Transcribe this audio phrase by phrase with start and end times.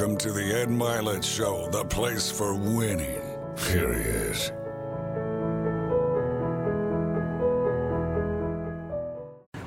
[0.00, 3.20] Welcome to the Ed Mylett Show, the place for winning.
[3.68, 4.50] Here he is.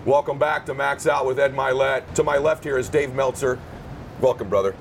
[0.06, 2.12] Welcome back to Max Out with Ed Mylett.
[2.16, 3.60] To my left here is Dave Meltzer.
[4.22, 4.76] Welcome, brother.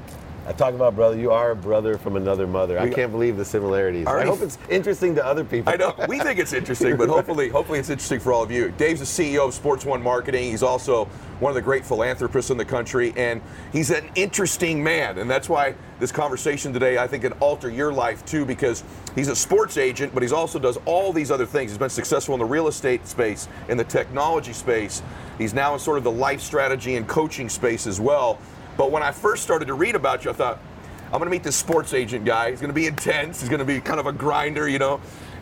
[0.45, 1.17] I talk about brother.
[1.17, 2.79] You are a brother from another mother.
[2.79, 4.09] I can't believe the similarities.
[4.09, 5.73] I hope it's interesting to other people.
[5.73, 8.73] I know we think it's interesting, but hopefully, hopefully it's interesting for all of you.
[8.73, 10.51] Dave's the CEO of Sports One Marketing.
[10.51, 11.05] He's also
[11.39, 13.41] one of the great philanthropists in the country, and
[13.73, 15.19] he's an interesting man.
[15.19, 18.83] And that's why this conversation today, I think, can alter your life too, because
[19.15, 21.71] he's a sports agent, but he's also does all these other things.
[21.71, 25.03] He's been successful in the real estate space, in the technology space.
[25.39, 28.39] He's now in sort of the life strategy and coaching space as well.
[28.77, 30.59] But when I first started to read about you, I thought,
[31.07, 32.51] I'm going to meet this sports agent guy.
[32.51, 33.41] He's going to be intense.
[33.41, 35.01] He's going to be kind of a grinder, you know.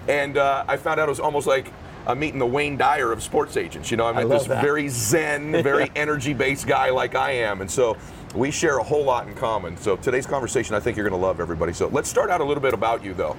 [0.08, 1.72] And uh, I found out it was almost like
[2.06, 3.90] I'm meeting the Wayne Dyer of sports agents.
[3.90, 4.62] You know, I met love this that.
[4.62, 7.96] very zen, very energy-based guy like I am, and so
[8.34, 9.76] we share a whole lot in common.
[9.76, 11.72] So today's conversation, I think you're going to love everybody.
[11.72, 13.37] So let's start out a little bit about you, though.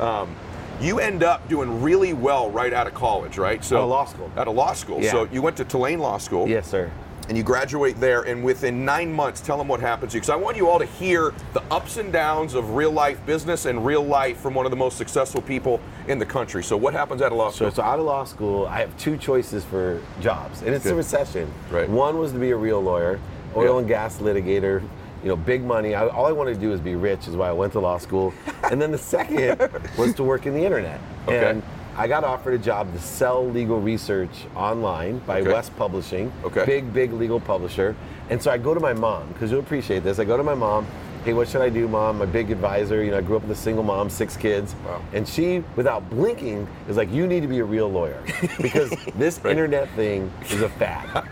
[0.00, 0.34] Um,
[0.80, 3.64] you end up doing really well right out of college, right?
[3.64, 4.32] So Out of law school.
[4.36, 5.02] Out of law school.
[5.02, 5.10] Yeah.
[5.10, 6.90] So you went to Tulane Law School Yes, sir.
[7.28, 10.30] And you graduate there and within nine months tell them what happens to you because
[10.30, 13.84] i want you all to hear the ups and downs of real life business and
[13.84, 17.20] real life from one of the most successful people in the country so what happens
[17.22, 20.00] out of law school So, so out of law school, I have two choices for
[20.20, 20.94] jobs, and it's Good.
[20.94, 21.52] a recession.
[21.70, 21.88] Right.
[21.88, 23.20] One was to be a real lawyer,
[23.56, 23.78] oil Yeah.
[23.80, 24.82] and gas litigator.
[25.22, 25.94] You know, big money.
[25.94, 27.98] I, all I wanted to do was be rich, is why I went to law
[27.98, 28.32] school.
[28.70, 29.58] and then the second
[29.98, 31.00] was to work in the internet.
[31.26, 31.50] Okay.
[31.50, 31.62] And
[31.98, 35.52] I got offered a job to sell legal research online by Okay.
[35.52, 36.32] West Publishing.
[36.44, 36.64] Okay.
[36.64, 37.96] Big, big legal publisher.
[38.30, 40.20] And so I go to my mom, because you'll appreciate this.
[40.20, 40.86] I go to my mom,
[41.24, 42.18] hey, what should I do, mom?
[42.18, 43.02] My big advisor.
[43.02, 44.76] You know, I grew up with a single mom, six kids.
[44.86, 45.02] Wow.
[45.12, 48.22] And she, without blinking, is like, you need to be a real lawyer
[48.62, 49.50] because this Right.
[49.50, 51.24] internet thing is a fad.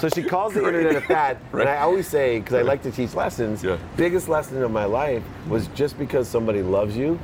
[0.00, 1.38] so she calls the internet a fad.
[1.52, 1.60] Right.
[1.60, 3.78] And I always say, because I like to teach lessons, Yeah.
[3.96, 7.20] biggest lesson of my life was just because somebody loves you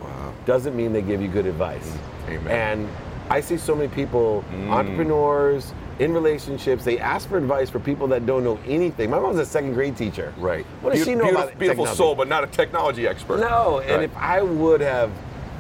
[0.47, 1.89] doesn't mean they give you good advice.
[1.91, 1.99] Mm.
[2.29, 2.49] Amen.
[2.49, 2.89] And
[3.31, 8.27] I see so many people, entrepreneurs, in relationships, they ask for advice for people that
[8.27, 9.11] don't know anything.
[9.11, 10.35] My mom's a second grade teacher.
[10.39, 11.97] right What does Beau- she know beautiful, about beautiful technology?
[11.97, 14.03] soul but not a technology expert No, and Right.
[14.05, 15.11] if I would have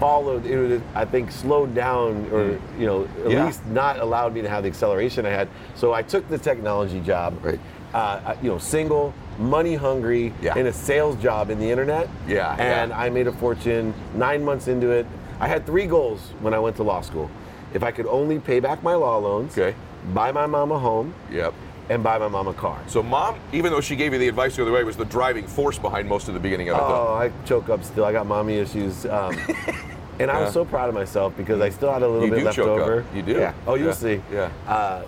[0.00, 3.30] followed, it would have, I think, slowed down or, you know, at Mm.
[3.32, 3.44] Yeah.
[3.46, 5.46] least not allowed me to have the acceleration I had.
[5.76, 7.60] So I took the technology job, Right.
[7.94, 10.58] uh, you know, single, money hungry, Yeah.
[10.58, 12.08] in a sales job in the internet.
[12.26, 12.98] Yeah, And yeah.
[12.98, 15.06] I made a fortune nine months into it.
[15.40, 17.30] I had three goals when I went to law school.
[17.72, 19.74] If I could only pay back my law loans, Okay.
[20.12, 21.52] buy my mom a home, yep
[21.90, 22.78] and buy my mom a car.
[22.86, 25.46] so mom even though she gave you the advice the other way was the driving
[25.46, 26.82] force behind most of the beginning of it.
[26.82, 28.06] Oh, I choke up still.
[28.06, 29.04] I got mommy issues.
[29.04, 29.36] Um,
[30.18, 30.44] and I Yeah.
[30.44, 32.56] was so proud of myself because I still had a little You bit do left
[32.56, 32.86] choke up.
[32.86, 33.04] over.
[33.14, 33.32] You do.
[33.32, 33.52] Yeah.
[33.66, 33.92] Oh, you'll Yeah.
[33.92, 34.22] see.
[34.32, 34.48] Yeah.
[34.66, 35.02] Uh,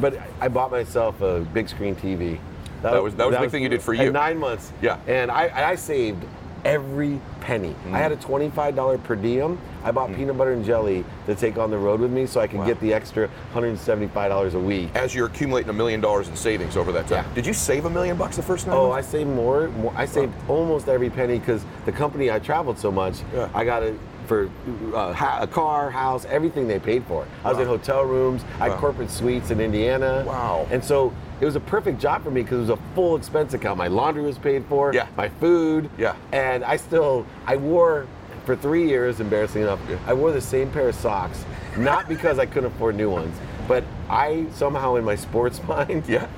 [0.00, 2.38] but I bought myself a big screen TV.
[2.80, 4.10] That was- that was the big thing you did for you.
[4.10, 4.72] Nine months.
[4.80, 4.96] Yeah.
[5.06, 6.24] And I, I saved
[6.66, 7.74] every penny.
[7.86, 7.92] I Mm.
[7.92, 9.56] had a $25 per diem.
[9.84, 12.48] I bought peanut butter and jelly to take on the road with me so I
[12.48, 12.66] could Wow.
[12.66, 14.90] get the extra $175 a week.
[14.96, 17.34] as you're accumulating a million dollars in savings over that time Yeah.
[17.34, 19.68] did you save a million bucks the first nine Oh, I saved more.
[19.80, 23.22] more I saved almost every penny because the company I traveled so much.
[23.34, 23.48] Yeah.
[23.54, 23.94] I got it
[24.26, 24.48] for
[24.92, 27.24] uh, ha- a car, house, everything they paid for.
[27.44, 27.62] I was Wow.
[27.62, 28.44] in hotel rooms.
[28.60, 30.24] I had corporate suites in Indiana.
[30.26, 30.66] Wow.
[30.72, 33.54] And so it was a perfect job for me because it was a full expense
[33.54, 33.78] account.
[33.78, 34.92] My laundry was paid for.
[34.92, 35.08] Yeah.
[35.16, 35.90] My food.
[35.98, 36.16] Yeah.
[36.32, 38.06] And I still I wore
[38.44, 39.80] for three years, embarrassing enough.
[40.06, 41.44] I wore the same pair of socks,
[41.76, 43.36] not because I couldn't afford new ones,
[43.66, 46.28] but I somehow in my sports mind, yeah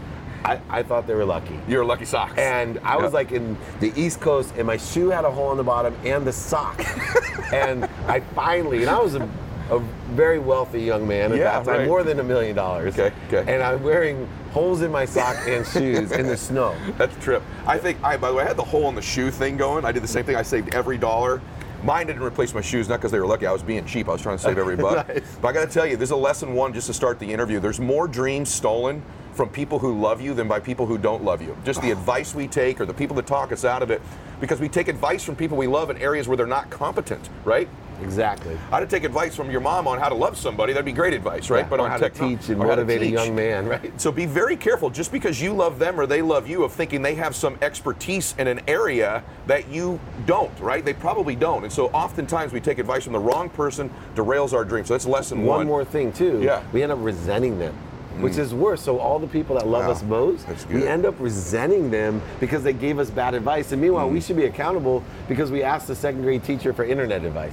[0.45, 1.59] I, I thought they were lucky.
[1.69, 5.11] you're a lucky socks And I was like in the East Coast, and my shoe
[5.11, 6.81] had a hole in the bottom and the sock.
[7.53, 9.29] and I finally, and I was a,
[9.71, 9.79] a
[10.15, 11.87] very wealthy young man at Yeah, that time, right.
[11.87, 12.99] more than a million dollars.
[12.99, 13.53] Okay, okay.
[13.53, 16.75] And I'm wearing holes in my sock and shoes in the snow.
[16.97, 17.43] That's a trip.
[17.67, 19.85] I think I by the way, I had the hole in the shoe thing going.
[19.85, 20.37] I did the same thing.
[20.37, 21.41] I saved every dollar.
[21.85, 23.47] Mine didn't replace my shoes, not because they were lucky.
[23.47, 24.09] I was being cheap.
[24.09, 25.07] I was trying to save every buck.
[25.07, 25.37] Nice.
[25.41, 27.61] But I got to tell you, there's a lesson one just to start the interview.
[27.61, 29.01] There's more dreams stolen
[29.33, 31.57] from people who love you than by people who don't love you.
[31.65, 34.03] Just the advice we take or the people that talk us out of it,
[34.41, 37.69] because we take advice from people we love in areas where they're not competent, right?
[38.03, 38.57] Exactly.
[38.73, 40.73] I'd take advice from your mom on how to love somebody.
[40.73, 41.67] That'd be great advice, right?
[41.69, 44.01] Yeah, or on how to teach and how to motivate a young man, right?
[44.01, 44.91] So be very careful.
[44.91, 48.35] Just because you love them or they love you, of thinking they have some expertise
[48.39, 50.85] in an area that you don't, right?
[50.85, 51.65] They probably don't.
[51.65, 54.89] And so oftentimes we take advice from the wrong person, derails our dreams.
[54.89, 55.59] So that's lesson one.
[55.59, 56.41] One more thing too.
[56.43, 56.63] Yeah.
[56.73, 57.77] We end up resenting them.
[58.21, 58.83] Which is worse.
[58.83, 59.93] So all the people that love Wow.
[59.93, 63.73] us most, we end up resenting them because they gave us bad advice.
[63.73, 64.13] And meanwhile, Mm.
[64.13, 67.53] we should be accountable because we asked the second grade teacher for internet advice.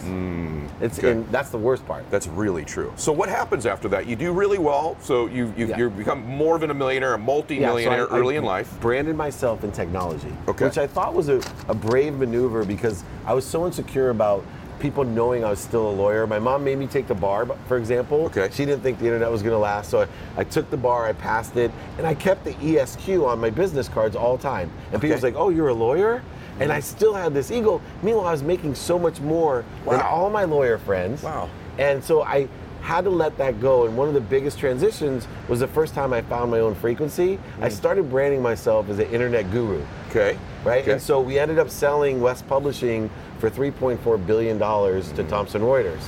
[0.82, 1.00] It's Mm.
[1.00, 1.12] okay.
[1.12, 2.04] and that's the worst part.
[2.10, 2.92] That's really true.
[2.96, 4.08] So what happens after that?
[4.08, 4.96] You do really well.
[5.02, 5.78] So you you Yeah.
[5.78, 8.70] you become more than a millionaire, a multi-millionaire I- I early in life.
[8.82, 10.66] Branded myself in technology, Okay.
[10.66, 11.40] which I thought was a,
[11.70, 14.44] a brave maneuver because I was so insecure about
[14.80, 16.27] people knowing I was still a lawyer.
[16.27, 18.25] My mom made me take the bar, for example.
[18.25, 18.50] Okay.
[18.51, 20.07] She didn't think the internet was going to last, so I,
[20.42, 23.88] I took the bar, I passed it, and I kept the ESQ on my business
[23.88, 24.72] cards all the time.
[24.92, 26.62] And people was like, "Oh, you're a lawyer." Mm-hmm.
[26.62, 27.81] And I still had this ego.
[28.01, 31.24] Meanwhile, I was making so much more than all my lawyer friends.
[31.24, 31.50] Wow.
[31.77, 32.48] And so I
[32.86, 33.86] had to let that go.
[33.88, 37.39] And one of the biggest transitions was the first time I found my own frequency.
[37.60, 37.72] I mm.
[37.72, 40.38] started branding myself as an internet guru, Okay.
[40.63, 40.83] right?
[40.83, 40.94] Okay.
[40.94, 43.10] And so we ended up selling West Publishing
[43.50, 46.02] for $3.4 billion to Thomson Reuters.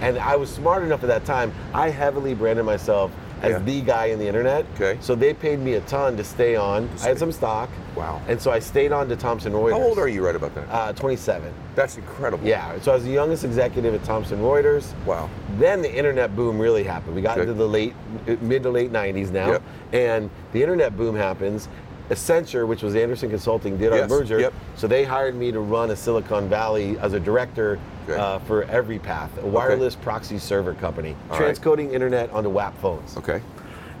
[0.00, 3.12] And I was smart enough at that time, I heavily branded myself
[3.42, 3.58] as Yeah.
[3.60, 4.64] the guy in the internet.
[4.74, 4.98] Okay.
[5.00, 6.88] So they paid me a ton to stay on.
[7.02, 7.68] I had some stock.
[7.94, 8.20] Wow.
[8.26, 9.72] And so I stayed on to Thomson Reuters.
[9.78, 10.68] How old are you right about that?
[10.70, 11.52] Uh, 27.
[11.76, 12.44] That's incredible.
[12.46, 14.92] Yeah, so I was the youngest executive at Thomson Reuters.
[15.06, 15.30] Wow.
[15.58, 17.14] Then the internet boom really happened.
[17.14, 17.42] We got Okay.
[17.42, 17.94] into the late,
[18.40, 19.62] mid to late 90s now, Yep.
[19.92, 21.68] and the internet boom happens.
[22.10, 24.40] Accenture, which was Andersen Consulting, did our merger.
[24.40, 24.54] yep.
[24.76, 27.78] So they hired me to run a Silicon Valley as a director
[28.08, 28.18] Okay.
[28.18, 31.54] uh, for EveryPath, a wireless proxy server company, All right.
[31.54, 33.16] transcoding internet onto WAP phones.
[33.18, 33.42] Okay.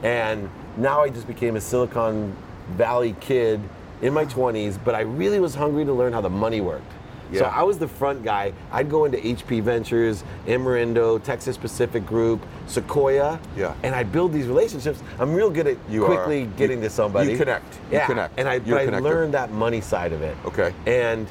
[0.02, 2.34] And now I just became a Silicon
[2.70, 3.60] Valley kid
[4.00, 6.90] in my 20s, but I really was hungry to learn how the money worked.
[7.34, 8.52] So I was the front guy.
[8.72, 13.74] I'd go into HP Ventures, Amerindo, Texas Pacific Group, Sequoia, Yeah.
[13.82, 15.02] and I'd build these relationships.
[15.18, 16.06] I'm real good at You are.
[16.06, 17.32] quickly You- getting to somebody.
[17.32, 17.74] you connect.
[17.90, 18.06] You Yeah.
[18.06, 18.38] connect.
[18.38, 20.36] And I, You're but a I learned that money side of it.
[20.46, 20.72] Okay.
[20.86, 21.26] And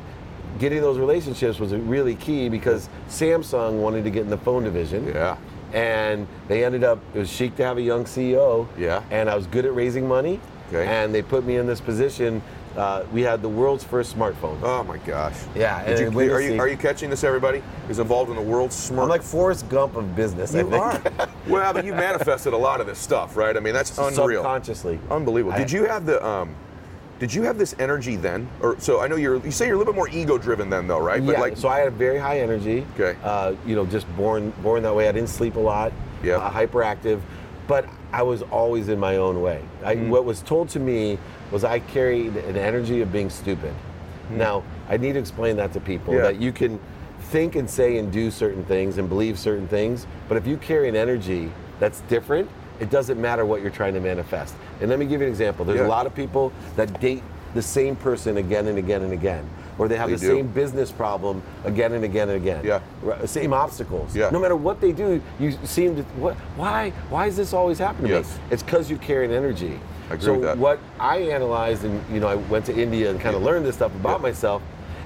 [0.59, 5.11] getting those relationships was really key because Samsung wanted to get in the phone division
[5.13, 5.35] Yeah.
[5.73, 8.67] and they ended up it was chic to have a young CEO.
[8.77, 9.01] Yeah.
[9.11, 10.39] And I was good at raising money.
[10.73, 10.85] Okay.
[10.85, 12.41] And they put me in this position.
[12.77, 14.59] Uh, we had the world's first smartphone.
[14.61, 15.35] Oh my gosh.
[15.55, 17.23] Yeah, Did you, are you are you catching this?
[17.23, 19.05] Everybody is involved in the world's smart.
[19.05, 20.53] I'm like Forrest Gump of business.
[20.53, 20.81] I you think.
[21.19, 21.29] are.
[21.47, 23.57] well, but you manifested a lot of this stuff, right?
[23.57, 24.43] I mean, that's unreal.
[24.43, 24.99] Subconsciously.
[25.09, 25.53] Unbelievable.
[25.55, 26.55] I- Did you have the um,
[27.19, 28.47] did you have this energy then?
[28.61, 30.87] Or so I know you're you say you're a little bit more ego driven then
[30.87, 31.21] though, right?
[31.23, 31.55] yeah.
[31.55, 32.85] so I had a very high energy.
[32.93, 33.17] Okay.
[33.23, 35.09] Uh, you know, just born born that way.
[35.09, 35.91] I didn't sleep a lot.
[36.23, 36.35] Yeah.
[36.35, 37.21] Uh, hyperactive,
[37.67, 39.63] but I was always in my own way.
[39.83, 40.09] I, Mm.
[40.09, 41.17] What was told to me
[41.51, 43.73] was I carried an energy of being stupid.
[44.29, 46.17] Now I need to explain that to people Mm.
[46.17, 46.23] Yeah.
[46.23, 46.79] that you can
[47.31, 50.87] think and say and do certain things and believe certain things, but if you carry
[50.87, 52.49] an energy that's different,
[52.79, 54.55] it doesn't matter what you're trying to manifest.
[54.81, 55.65] And let me give you an example.
[55.65, 55.87] There's Yeah.
[55.87, 57.23] a lot of people that date
[57.53, 59.43] the same person again and again and again,
[59.77, 60.27] or they have They the do.
[60.35, 62.63] same business problem again and again and again.
[62.65, 63.25] Yeah.
[63.25, 64.15] Same obstacles.
[64.15, 64.29] Yeah.
[64.31, 66.35] No matter what they do, you seem to what?
[66.55, 66.91] Why?
[67.09, 68.35] Why is this always happening to Yes.
[68.37, 68.41] me?
[68.51, 69.79] It's because you carry an energy.
[70.09, 70.57] I agree so with that.
[70.57, 73.47] what I analyzed, and you know, I went to India and kind of Yeah.
[73.49, 74.23] learned this stuff about Yeah.
[74.23, 74.61] myself.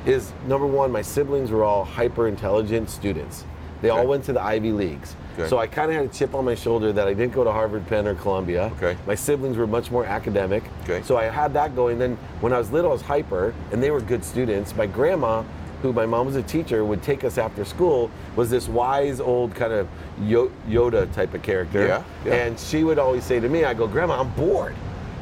[0.05, 3.45] Is number one, my siblings were all hyper intelligent students.
[3.81, 5.15] They all went to the Ivy Leagues.
[5.33, 5.47] Okay.
[5.49, 7.51] So I kind of had a chip on my shoulder that I didn't go to
[7.51, 8.71] Harvard, Penn, or Columbia.
[8.77, 8.97] Okay.
[9.07, 10.63] My siblings were much more academic.
[10.83, 11.01] Okay.
[11.03, 11.97] So I had that going.
[11.97, 14.75] Then when I was little, I was hyper, and they were good students.
[14.75, 15.43] My grandma,
[15.81, 18.11] who my mom was a teacher, would take us after school.
[18.35, 19.87] Was this wise old kind of
[20.21, 21.87] Yoda type of character.
[21.87, 22.33] Yeah, yeah.
[22.33, 24.75] And she would always say to me, "I go, Grandma, I'm bored.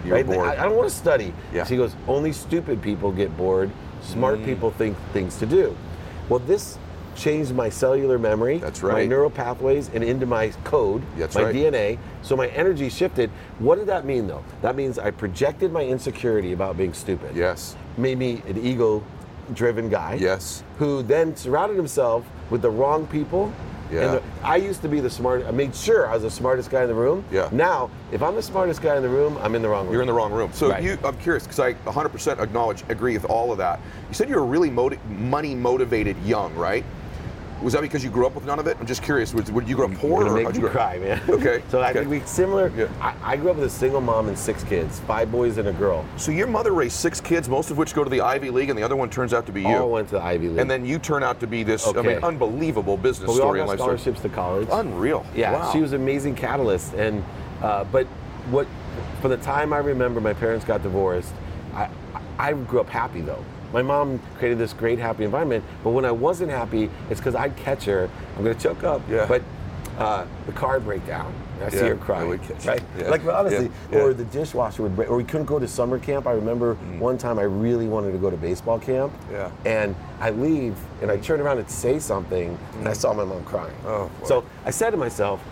[0.04, 0.26] You're right?
[0.26, 0.48] bored.
[0.50, 1.64] I, I don't want to study." Yeah.
[1.66, 3.70] She goes, "Only stupid people get bored.
[4.02, 4.46] Smart Mm.
[4.46, 5.76] people think things to do."
[6.28, 6.78] Well, this
[7.16, 8.58] changed my cellular memory.
[8.60, 8.94] That's right.
[8.94, 11.56] My neural pathways and into my code, That's my right.
[11.56, 11.98] DNA.
[12.22, 13.30] So my energy shifted.
[13.60, 14.44] What did that mean though?
[14.62, 17.36] That means I projected my insecurity about being stupid.
[17.36, 17.76] Yes.
[17.98, 19.04] Made me an ego
[19.54, 20.14] driven guy.
[20.20, 20.64] Yes.
[20.78, 23.52] Who then surrounded himself with the wrong people.
[23.92, 24.02] Yeah.
[24.02, 25.44] And the, I used to be the smart.
[25.48, 27.26] I made sure I was the smartest guy in the room.
[27.32, 27.50] Yeah.
[27.52, 29.94] Now, if I'm the smartest guy in the room, I'm in the wrong room.
[29.94, 30.52] You're in the wrong room.
[30.54, 30.84] So Right.
[30.84, 33.80] you, I'm curious because I 100% acknowledge, agree with all of that.
[34.08, 36.86] You said you were really moti- money motivated young, right?
[37.62, 38.78] Was that because you grew up with none of it?
[38.80, 39.34] I'm just curious.
[39.34, 40.24] Was, would you grow up poor?
[40.24, 41.22] You're or make you grow- cry, man.
[41.28, 42.00] Okay, so I okay.
[42.00, 42.72] think we similar.
[42.76, 42.88] Yeah.
[43.02, 45.74] I, I grew up with a single mom and six kids, five boys and a
[45.74, 46.06] girl.
[46.16, 48.78] So your mother raised six kids, most of which go to the Ivy League, and
[48.80, 49.68] the other one turns out to be you.
[49.68, 50.58] All went to the Ivy League.
[50.60, 53.48] and then you turn out to be this, I mean, unbelievable business but we all
[53.48, 53.80] story in got life.
[53.80, 53.98] story.
[53.98, 54.68] scholarships to college.
[54.72, 55.26] Unreal.
[55.36, 55.72] Yeah, Wow.
[55.74, 56.94] she was an amazing catalyst.
[56.94, 57.24] And
[57.62, 58.06] uh, but
[58.52, 58.68] what
[59.22, 61.34] for the time I remember, my parents got divorced.
[61.74, 61.90] I
[62.38, 63.44] I grew up happy though.
[63.74, 67.56] My mom created this great happy environment, but when I wasn't happy, it's because I'd
[67.56, 68.10] catch her.
[68.38, 69.02] I'm gonna choke up.
[69.10, 69.26] Yeah.
[69.28, 69.44] But
[70.00, 71.34] uh, the car would break down.
[71.56, 72.82] and I see her crying, would catch right?
[72.98, 73.10] Yeah.
[73.10, 74.00] Like honestly, Yeah.
[74.00, 76.26] or the dishwasher would break, or we couldn't go to summer camp.
[76.26, 77.00] I remember mm.
[77.00, 79.32] one time I really wanted to go to baseball camp, Mm.
[79.34, 79.52] Yeah.
[79.66, 81.24] and I leave and I mm.
[81.24, 82.96] turn around and say something, and I mm.
[82.96, 83.76] saw my mom crying.
[83.86, 84.26] Oh, boy.
[84.26, 85.44] so I said to myself,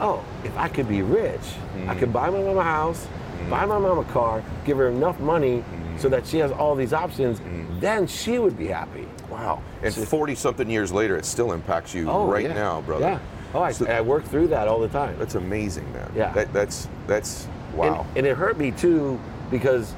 [0.00, 1.54] oh, if I could be rich,
[1.86, 3.06] I could buy my mom a house,
[3.48, 5.64] buy my mom a car, give her enough money
[5.98, 7.40] so that she has all these options,
[7.80, 9.06] then she would be happy.
[9.30, 9.62] Wow.
[9.82, 12.54] And 40 something years later, it still impacts you Oh, right yeah.
[12.54, 13.04] now, brother.
[13.06, 13.18] Yeah.
[13.54, 15.16] Oh, I, So- I work through that all the time.
[15.18, 16.10] That's amazing, man.
[16.14, 16.32] Yeah.
[16.32, 18.06] That, that's, that's, wow.
[18.10, 19.18] And, and it hurt me too
[19.50, 19.94] because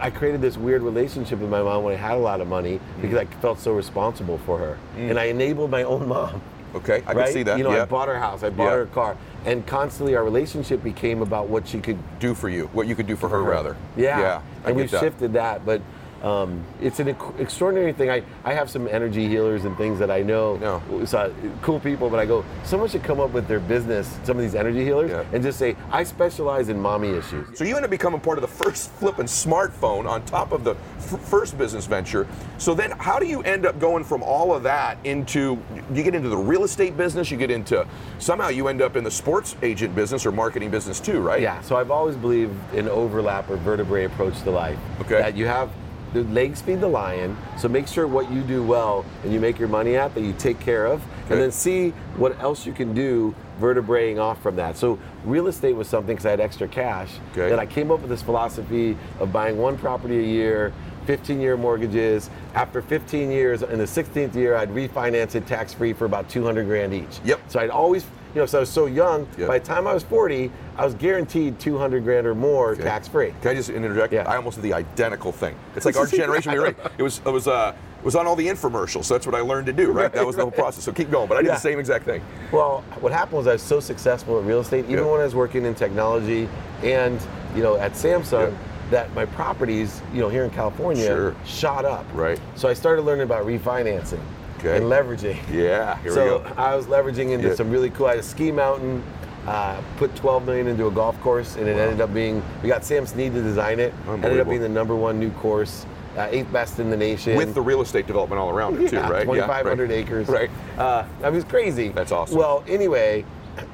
[0.00, 2.78] I created this weird relationship with my mom when I had a lot of money
[2.98, 3.02] Mm.
[3.02, 4.78] because I felt so responsible for her.
[4.96, 6.40] And I enabled my own mom.
[6.74, 7.24] Okay, I right?
[7.26, 7.58] can see that.
[7.58, 7.82] You know, yeah.
[7.82, 8.70] I bought her house, I bought Yeah.
[8.70, 9.16] her a car.
[9.44, 13.06] And constantly our relationship became about what she could do for you, what you could
[13.06, 13.76] do for her, rather.
[13.96, 14.20] Yeah.
[14.20, 14.42] Yeah.
[14.64, 15.00] And we've that.
[15.00, 15.80] shifted that, but
[16.22, 18.08] um, it's an ex- extraordinary thing.
[18.10, 20.56] I, I have some energy healers and things that I know.
[20.56, 21.04] No.
[21.04, 24.42] So, cool people, but I go, someone should come up with their business, some of
[24.42, 25.24] these energy healers, Yeah.
[25.32, 27.58] and just say, I specialize in mommy issues.
[27.58, 30.74] So you end up becoming part of the first flipping smartphone on top of the
[30.98, 32.26] f- first business venture.
[32.58, 35.58] So then, how do you end up going from all of that into?
[35.92, 37.30] You get into the real estate business.
[37.30, 37.86] You get into
[38.18, 41.40] somehow you end up in the sports agent business or marketing business too, right?
[41.42, 44.78] Yeah, so I've always believed in overlap or vertebrae approach to life.
[45.00, 45.18] Okay.
[45.18, 45.70] That you have
[46.12, 49.58] the legs feed the lion, so make sure what you do well and you make
[49.58, 51.34] your money at that you take care of, Okay.
[51.34, 54.76] and then see what else you can do vertebraeing off from that.
[54.76, 57.48] So real estate was something because I had extra cash Okay.
[57.48, 60.72] that I came up with this philosophy of buying one property a year.
[61.06, 62.30] 15 year mortgages.
[62.54, 66.64] After 15 years, in the 16th year, I'd refinance it tax free for about 200
[66.66, 67.18] grand each.
[67.24, 67.40] Yep.
[67.48, 69.48] So I'd always, you know, so I was so young, Yep.
[69.48, 72.82] by the time I was 40, I was guaranteed 200 grand or more Okay.
[72.82, 73.34] tax free.
[73.42, 74.12] Can I just interject?
[74.12, 74.24] Yeah.
[74.26, 75.54] I almost did the identical thing.
[75.76, 76.52] It's like our generation.
[76.52, 76.76] You're right.
[76.98, 79.04] It was it was uh it was on all the infomercials.
[79.04, 79.92] So that's what I learned to do.
[79.92, 80.12] Right.
[80.12, 80.82] that was the whole process.
[80.84, 81.28] So keep going.
[81.28, 81.54] But I did Yeah.
[81.54, 82.20] the same exact thing.
[82.50, 85.10] Well, what happened was I was so successful at real estate, even Yeah.
[85.10, 86.48] when I was working in technology
[86.82, 87.20] and,
[87.54, 88.56] you know, at Samsung, Yeah.
[88.90, 91.34] that my properties, you know, here in California Sure.
[91.44, 92.04] shot up.
[92.12, 92.40] Right.
[92.56, 94.18] So I started learning about refinancing
[94.64, 94.76] Okay.
[94.76, 95.36] and leveraging.
[95.50, 95.98] Yeah.
[96.02, 96.54] Here so we go.
[96.56, 97.54] I was leveraging into Yeah.
[97.54, 98.06] some really cool.
[98.06, 99.02] I had a ski mountain,
[99.46, 101.82] uh, put 12 million into a golf course, and it Wow.
[101.82, 102.42] ended up being.
[102.62, 103.92] We got Sam Snead to design it.
[104.08, 105.84] Ended up being the number one new course,
[106.16, 107.36] uh, eighth best in the nation.
[107.36, 109.24] With the real estate development all around it too, right?
[109.24, 109.98] 2,500 right.
[109.98, 110.28] acres.
[110.28, 110.50] Right.
[110.78, 111.88] Uh, that was crazy.
[111.88, 112.38] That's awesome.
[112.38, 113.24] Well, anyway,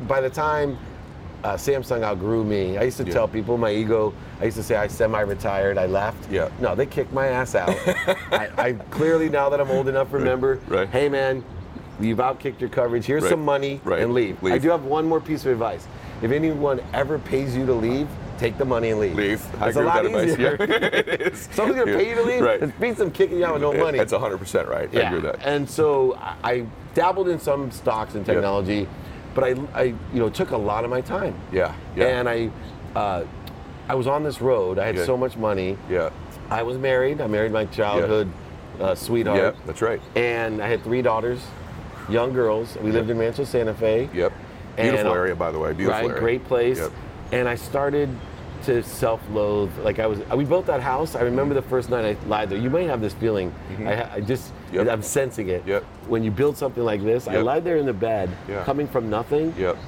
[0.06, 0.78] by the time
[1.44, 3.12] uh, Samsung outgrew me, I used to Yeah.
[3.12, 4.12] tell people my ego.
[4.40, 5.78] I used to say I semi-retired.
[5.78, 6.30] I left.
[6.30, 6.48] Yeah.
[6.60, 7.70] No, they kicked my ass out.
[8.32, 10.58] I, I clearly now that I'm old enough, remember.
[10.66, 10.88] Right.
[10.88, 11.44] Hey, man,
[12.00, 13.04] you've outkicked your coverage.
[13.04, 13.30] Here's Right.
[13.30, 14.00] some money Right.
[14.02, 14.42] and leave.
[14.42, 14.54] Leave.
[14.54, 15.86] I do have one more piece of advice.
[16.22, 19.14] If anyone ever pays you to leave, take the money and leave.
[19.16, 19.44] Leave.
[19.62, 20.56] It's a lot that easier.
[20.60, 21.28] Yeah.
[21.52, 21.96] Someone's gonna Yeah.
[21.98, 22.40] pay you to leave.
[22.40, 22.62] Right.
[22.62, 23.98] It beats them kicking you out with no money.
[23.98, 24.88] That's 100% right.
[24.94, 25.44] I agree with that.
[25.46, 28.88] And so I- I dabbled in some stocks and technology,
[29.38, 31.32] but I, I, you know, took a lot of my time.
[31.52, 32.18] Yeah, yeah.
[32.18, 32.50] And I,
[32.96, 33.24] uh,
[33.88, 34.80] I was on this road.
[34.80, 35.04] I had Yeah.
[35.04, 35.78] so much money.
[35.88, 36.10] yeah.
[36.50, 37.20] I was married.
[37.20, 38.32] I married my childhood
[38.80, 39.38] uh, sweetheart.
[39.38, 40.00] Yeah, that's right.
[40.16, 41.40] And I had three daughters,
[42.08, 42.76] young girls.
[42.80, 44.08] We lived in Rancho Santa Fe.
[44.14, 44.32] Yep.
[44.76, 45.72] Beautiful uh, area, by the way.
[45.74, 46.20] Beautiful right, area.
[46.20, 46.78] great place.
[46.78, 46.92] Yep.
[47.32, 48.08] And I started
[48.64, 49.70] to self-loathe.
[49.78, 51.14] Like I was, we built that house.
[51.14, 52.58] I remember the first night I lied there.
[52.58, 53.54] You might have this feeling.
[53.80, 54.74] I, ha- I just, Mm-hmm.
[54.76, 54.88] Yep.
[54.88, 55.66] I'm sensing it.
[55.66, 55.82] Yep.
[56.08, 58.64] When you build something like this, I lied there in the bed, Yeah.
[58.64, 59.78] coming from nothing, Yep.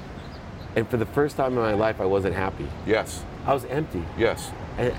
[0.75, 2.67] and for the first time in my life, I wasn't happy.
[2.87, 3.23] Yes.
[3.45, 4.03] I was empty.
[4.17, 4.49] Yes.
[4.79, 4.97] And, and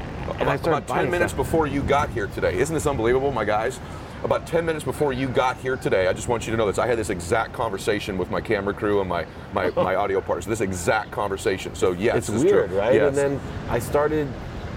[0.48, 1.44] I About, started about 10 minutes stuff.
[1.46, 2.58] before you got here today.
[2.58, 3.80] Isn't this unbelievable, my guys?
[4.24, 6.78] About 10 minutes before you got here today, I just want you to know this.
[6.78, 10.46] I had this exact conversation with my camera crew and my, my, my audio partners.
[10.46, 11.74] This exact conversation.
[11.74, 12.78] So, yes, it's it's weird, true.
[12.78, 12.94] right?
[12.94, 13.08] Yes.
[13.08, 14.28] And then I started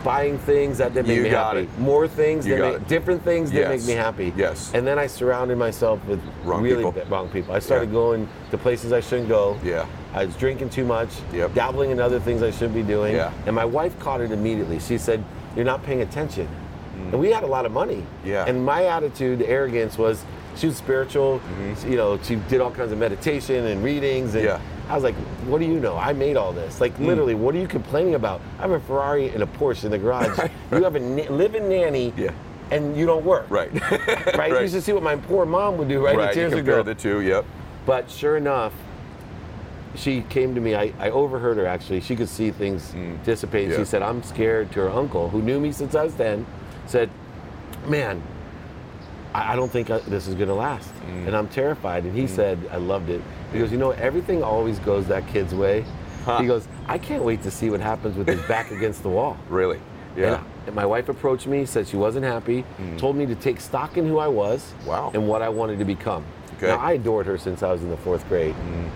[0.03, 1.67] buying things that didn't make You me got happy.
[1.67, 1.79] it.
[1.79, 2.87] More things You that make it.
[2.87, 3.81] different things that Yes.
[3.81, 4.33] make me happy.
[4.35, 4.71] Yes.
[4.73, 7.03] And then I surrounded myself with Wrong really people.
[7.09, 7.53] wrong people.
[7.53, 7.93] I started Yeah.
[7.93, 9.57] going to places I shouldn't go.
[9.63, 9.85] Yeah.
[10.13, 11.53] I was drinking too much, Yep.
[11.53, 13.15] dabbling in other things I shouldn't be doing.
[13.15, 13.31] Yeah.
[13.45, 14.79] And my wife caught it immediately.
[14.79, 15.23] She said,
[15.55, 16.47] "You're not paying attention."
[17.11, 17.97] And we had a lot of money.
[17.97, 18.05] Mm.
[18.25, 18.45] Yeah.
[18.45, 20.23] And my attitude, arrogance was
[20.55, 21.41] she was spiritual.
[21.85, 24.61] You know, she did all kinds of meditation and readings and Mm-hmm.
[24.63, 24.71] Yeah.
[24.87, 25.15] I was like,
[25.47, 25.97] what do you know?
[25.97, 26.79] I made all this.
[26.79, 27.07] Like, Mm.
[27.07, 28.39] literally, what are you complaining about?
[28.59, 30.37] I have a Ferrari and a Porsche in the garage.
[30.71, 32.31] you have a na- live-in nanny, Yeah.
[32.69, 33.47] and you don't work.
[33.49, 33.71] Right.
[34.37, 34.61] Right?
[34.61, 36.15] You should see what my poor mom would do, right?
[36.15, 36.33] Right.
[36.35, 37.21] The You tears would compare the two.
[37.21, 37.45] Yep.
[37.87, 38.73] But sure enough,
[39.95, 40.75] she came to me.
[40.75, 42.01] I, I overheard her actually.
[42.01, 43.69] She could see things dissipate.
[43.69, 43.71] Mm.
[43.71, 43.77] Yeah.
[43.79, 46.45] She said, I'm scared to her uncle, who knew me since I was 10,
[46.87, 47.09] said,
[47.87, 48.21] Man,
[49.33, 50.93] I, I don't think I, this is going to last.
[50.95, 51.27] Mm.
[51.27, 52.03] And I'm terrified.
[52.05, 52.29] And he mm.
[52.29, 53.21] said, I loved it.
[53.51, 55.85] He goes, You know, everything always goes that kid's way.
[56.23, 56.39] Huh.
[56.39, 59.37] He goes, I can't wait to see what happens with his back against the wall.
[59.49, 59.79] Really.
[60.17, 60.37] Yeah.
[60.37, 62.97] And, and my wife approached me, said she wasn't happy, mm.
[62.97, 65.11] told me to take stock in who I was Wow.
[65.13, 66.25] and what I wanted to become.
[66.57, 66.67] Okay.
[66.67, 68.55] Now, I adored her since I was in the fourth grade.
[68.55, 68.89] Mm.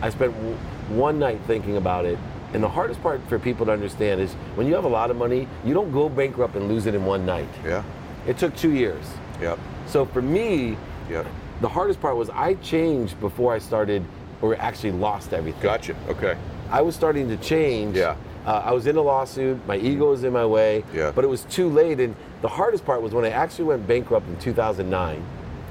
[0.00, 0.56] I spent w-
[0.88, 2.18] one night thinking about it.
[2.52, 5.16] And the hardest part for people to understand is when you have a lot of
[5.16, 7.48] money, you don't go bankrupt and lose it in one night.
[7.64, 7.82] Yeah.
[8.26, 9.04] It took two years.
[9.40, 9.58] Yep.
[9.86, 10.76] So for me,
[11.10, 11.26] Yep.
[11.60, 14.04] the hardest part was I changed before I started
[14.42, 15.62] or actually lost everything.
[15.62, 15.94] Gotcha.
[16.08, 16.36] Okay.
[16.70, 17.96] I was starting to change.
[17.96, 18.16] Yeah.
[18.46, 19.64] Uh, I was in a lawsuit.
[19.66, 20.84] My ego was in my way.
[20.92, 21.12] Yeah.
[21.14, 22.00] But it was too late.
[22.00, 25.22] And the hardest part was when I actually went bankrupt in 2009.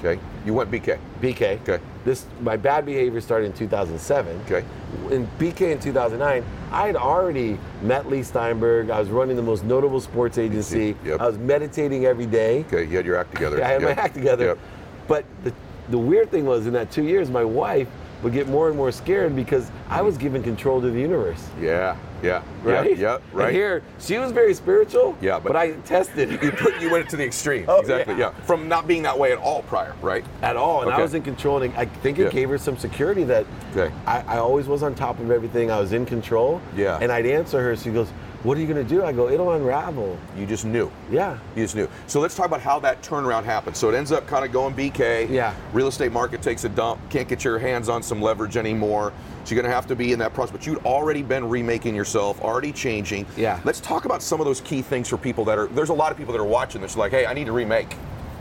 [0.04, 0.20] Okay.
[0.46, 0.98] You went BK.
[1.22, 1.60] BK.
[1.62, 1.80] Okay.
[2.06, 4.42] This my bad behavior started in 2007.
[4.46, 4.66] Okay.
[5.12, 8.90] In BK in 2009, I had already met Leigh Steinberg.
[8.90, 10.96] I was running the most notable sports agency.
[11.04, 11.20] Yep.
[11.20, 12.62] I was meditating every day.
[12.68, 12.86] Okay.
[12.86, 13.62] You had your act together.
[13.64, 13.98] I had Yep.
[13.98, 14.46] my act together.
[14.46, 14.58] Yep.
[15.08, 15.54] But the,
[15.90, 17.90] the weird thing was in that two years, my wife
[18.24, 20.22] would get more and more scared because I was mm.
[20.22, 21.44] given control to the universe.
[21.60, 21.96] Yeah.
[22.22, 22.44] Yeah.
[22.64, 22.96] Right?
[22.96, 23.16] Yeah.
[23.16, 23.54] And Right.
[23.54, 25.18] here, she was very spiritual.
[25.22, 27.66] Yeah, but- but, I tested you put you went to the extreme.
[27.68, 28.14] Oh, exactly.
[28.16, 28.32] yeah.
[28.38, 28.46] Yeah.
[28.46, 30.24] From not being that way at all prior, right?
[30.44, 31.00] at all, and Okay.
[31.00, 31.62] I was in control.
[31.62, 32.30] And I think it Yeah.
[32.30, 33.94] gave her some security that Okay.
[34.06, 35.72] I, I always was on top of everything.
[35.72, 36.62] I was in control.
[36.76, 37.00] Yeah.
[37.02, 37.76] And I'd answer her.
[37.76, 38.08] She goes,
[38.44, 40.92] "What are you going to do?" I go, "It'll unravel." You just knew.
[41.12, 41.38] Yeah.
[41.56, 41.88] You just knew.
[42.08, 43.76] So let's talk about how that turnaround happened.
[43.76, 45.30] So it ends up kind of going BK.
[45.30, 45.54] Yeah.
[45.74, 47.00] Real estate market takes a dump.
[47.10, 49.14] Can't get your hands on some leverage anymore.
[49.44, 50.52] So you're going to have to be in that process.
[50.52, 53.26] But you'd already been remaking yourself, already changing.
[53.38, 53.60] Yeah.
[53.64, 55.68] Let's talk about some of those key things for people that are.
[55.68, 57.96] There's a lot of people that are watching this, like, hey, I need to remake.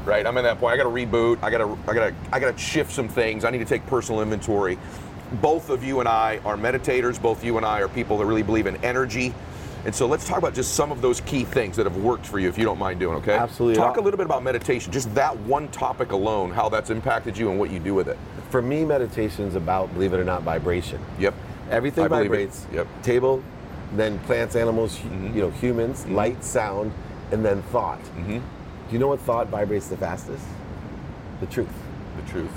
[0.04, 0.26] Right.
[0.26, 0.72] I'm at that point.
[0.72, 1.42] I got to reboot.
[1.42, 1.78] I got to.
[1.86, 2.14] I got to.
[2.32, 3.44] I got to shift some things.
[3.44, 4.78] I need to take personal inventory.
[5.42, 7.20] Both of you and I are meditators.
[7.20, 9.34] Both you and I are people that really believe in energy.
[9.84, 12.38] And so let's talk about just some of those key things that have worked for
[12.38, 13.34] you, if you don't mind doing, okay?
[13.34, 13.76] Absolutely.
[13.76, 17.50] Talk a little bit about meditation, just that one topic alone, how that's impacted you
[17.50, 18.18] and what you do with it.
[18.50, 21.00] For me, meditation is about, believe it or not, vibration.
[21.18, 21.34] Yep.
[21.70, 22.66] Everything I vibrates.
[22.72, 22.86] Yep.
[23.02, 23.42] Table,
[23.94, 25.34] then plants, animals, Mm-hmm.
[25.34, 26.92] you know, humans, light, sound,
[27.32, 28.02] and then thought.
[28.02, 28.38] Mm-hmm.
[28.38, 30.44] Do you know what thought vibrates the fastest?
[31.40, 31.72] The truth.
[32.16, 32.52] The truth.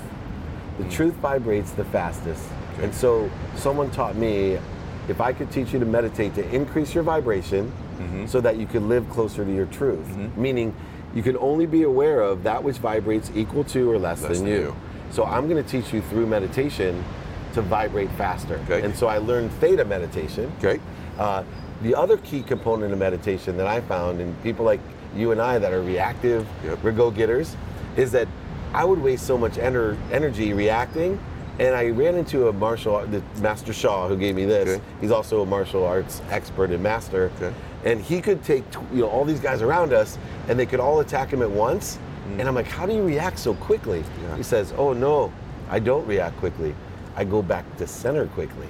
[0.78, 2.42] The truth vibrates the fastest.
[2.42, 2.74] Mm.
[2.74, 2.84] Okay.
[2.84, 4.58] And so someone taught me
[5.08, 8.26] if I could teach you to meditate to increase your vibration Mm-hmm.
[8.26, 10.04] so that you could live closer to your truth,
[10.36, 10.74] meaning
[11.14, 14.46] you can only be aware of that which vibrates equal to or less, Less than
[14.48, 14.60] than you.
[14.62, 14.76] you.
[15.12, 17.04] So I'm going to teach you through meditation
[17.52, 18.56] to vibrate faster.
[18.64, 18.82] Okay.
[18.84, 20.50] And so I learned theta meditation.
[20.58, 20.80] Okay.
[21.16, 21.44] Uh,
[21.82, 24.80] the other key component of meditation that I found in people like
[25.14, 26.82] you and I that are reactive, Yep.
[26.82, 27.56] we're go-getters,
[27.96, 28.26] is that
[28.72, 31.20] I would waste so much ener- energy reacting.
[31.58, 34.68] And I ran into a martial art, the Master Shaw, who gave me this.
[34.68, 34.84] Okay.
[35.00, 37.30] He's also a martial arts expert and master.
[37.36, 37.54] Okay.
[37.84, 40.18] And he could take you know all these guys around us,
[40.48, 41.98] and they could all attack him at once.
[42.38, 44.00] And I'm like, how do you react so quickly?
[44.00, 44.22] Mm.
[44.22, 44.36] Yeah.
[44.36, 45.32] He says, oh no,
[45.68, 46.74] I don't react quickly.
[47.16, 48.66] I go back to center quickly.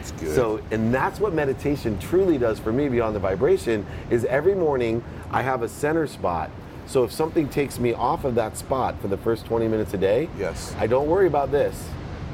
[0.00, 0.34] It's good.
[0.34, 5.02] So, and that's what meditation truly does for me beyond the vibration is every morning
[5.30, 6.50] I have a center spot.
[6.88, 9.98] So if something takes me off of that spot for the first 20 minutes a
[9.98, 10.74] day, Yes.
[10.78, 11.86] I don't worry about this.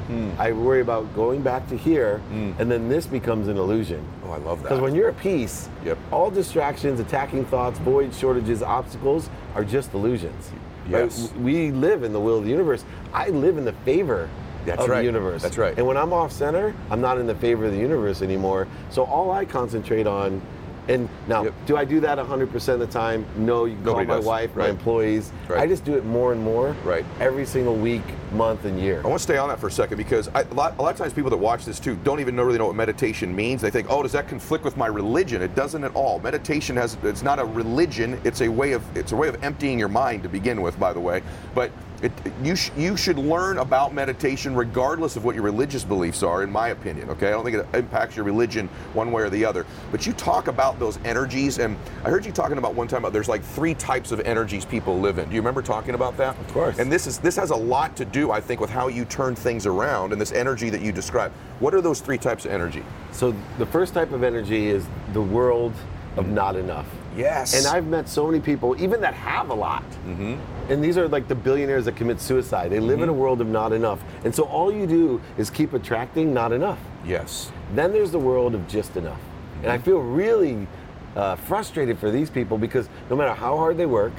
[0.07, 0.29] Hmm.
[0.39, 2.51] I worry about going back to here, hmm.
[2.57, 4.05] and then this becomes an illusion.
[4.25, 4.69] oh, I love that.
[4.69, 5.97] Because when you're at peace, Yep.
[6.11, 10.51] all distractions, attacking thoughts, voids, shortages, obstacles are just illusions.
[10.89, 11.01] right?
[11.05, 11.33] Yes.
[11.33, 12.85] We live in the will of the universe.
[13.13, 14.29] I live in the favor
[14.65, 14.99] That's of right.
[14.99, 15.41] the universe.
[15.41, 15.75] That's right.
[15.75, 18.67] And when I'm off center, I'm not in the favor of the universe anymore.
[18.91, 20.41] So all I concentrate on,
[20.87, 21.53] and now, Yep.
[21.65, 23.25] do I do that 100% of the time?
[23.37, 24.25] No, you can Nobody call my does.
[24.25, 25.31] wife, my employees.
[25.47, 25.59] Right.
[25.61, 27.05] I just do it more and more Right.
[27.19, 29.01] every single week, month, and year.
[29.03, 30.91] I want to stay on that for a second because I, a, lot, a lot
[30.91, 33.61] of times people that watch this too don't even know, really know what meditation means.
[33.61, 35.41] They think, oh, does that conflict with my religion?
[35.41, 36.19] It doesn't at all.
[36.19, 38.19] Meditation has it's not a religion.
[38.23, 40.93] It's a way of it's a way of emptying your mind to begin with, by
[40.93, 41.21] the way.
[41.53, 41.71] But
[42.05, 42.11] it,
[42.43, 46.51] you sh- you should learn about meditation regardless of what your religious beliefs are, in
[46.51, 47.09] my opinion.
[47.09, 49.65] Okay, I don't think it impacts your religion one way or the other.
[49.91, 53.13] But you talk about those energies, and I heard you talking about one time about
[53.13, 55.27] there's like three types of energies people live in.
[55.29, 56.37] Do you remember talking about that?
[56.37, 56.77] Of course.
[56.77, 59.35] And this is this has a lot to do, I think, with how you turn
[59.35, 61.31] things around and this energy that you describe.
[61.59, 62.83] What are those three types of energy?
[63.11, 65.73] So the first type of energy is the world
[66.17, 66.87] of not enough.
[67.15, 67.53] Yes.
[67.55, 69.83] And I've met so many people, even that have a lot.
[70.05, 70.71] Mm-hmm.
[70.71, 72.71] And these are like the billionaires that commit suicide.
[72.71, 73.21] They live in a mm-hmm.
[73.21, 74.01] world of not enough.
[74.23, 76.79] And so all you do is keep attracting not enough.
[77.05, 77.51] yes.
[77.73, 79.19] Then there's the world of just enough.
[79.63, 79.85] And I mm-hmm.
[79.85, 80.67] feel really
[81.15, 84.13] uh, frustrated for these people because no matter how hard they work,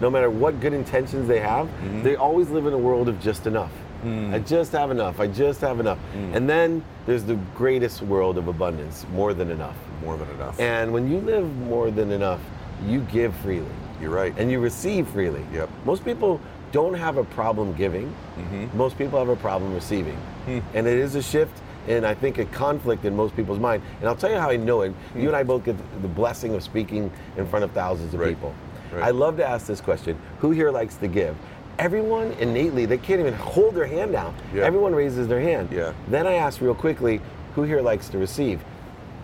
[0.00, 1.68] no matter what good intentions they have,
[2.02, 3.72] they always live in a world of just enough.
[4.02, 4.46] I mm.
[4.46, 5.20] just have enough.
[5.20, 5.98] I just have enough.
[6.14, 6.34] Mm.
[6.34, 9.76] And then there's the greatest world of abundance, more than enough.
[10.02, 10.58] More than enough.
[10.58, 12.40] And when you live more than enough,
[12.84, 14.34] you give freely You're right.
[14.36, 15.44] and you receive freely.
[15.52, 15.70] Yep.
[15.84, 16.40] Most people
[16.72, 18.06] don't have a problem giving.
[18.36, 18.76] Mm-hmm.
[18.76, 20.16] Most people have a problem receiving.
[20.46, 20.60] Hmm.
[20.74, 23.82] And it is a shift and I think a conflict in most people's mind.
[24.00, 24.90] And I'll tell you how I know it.
[24.90, 25.20] Hmm.
[25.20, 28.30] You and I both get the blessing of speaking in front of thousands of Right.
[28.30, 28.54] people.
[28.92, 29.04] Right.
[29.04, 30.18] I love to ask this question.
[30.40, 31.36] Who here likes to give?
[31.82, 34.34] Everyone innately, they can't even hold their hand down.
[34.54, 34.62] Yeah.
[34.62, 35.68] Everyone raises their hand.
[35.72, 35.92] Yeah.
[36.08, 37.20] Then I ask real quickly,
[37.54, 38.62] who here likes to receive?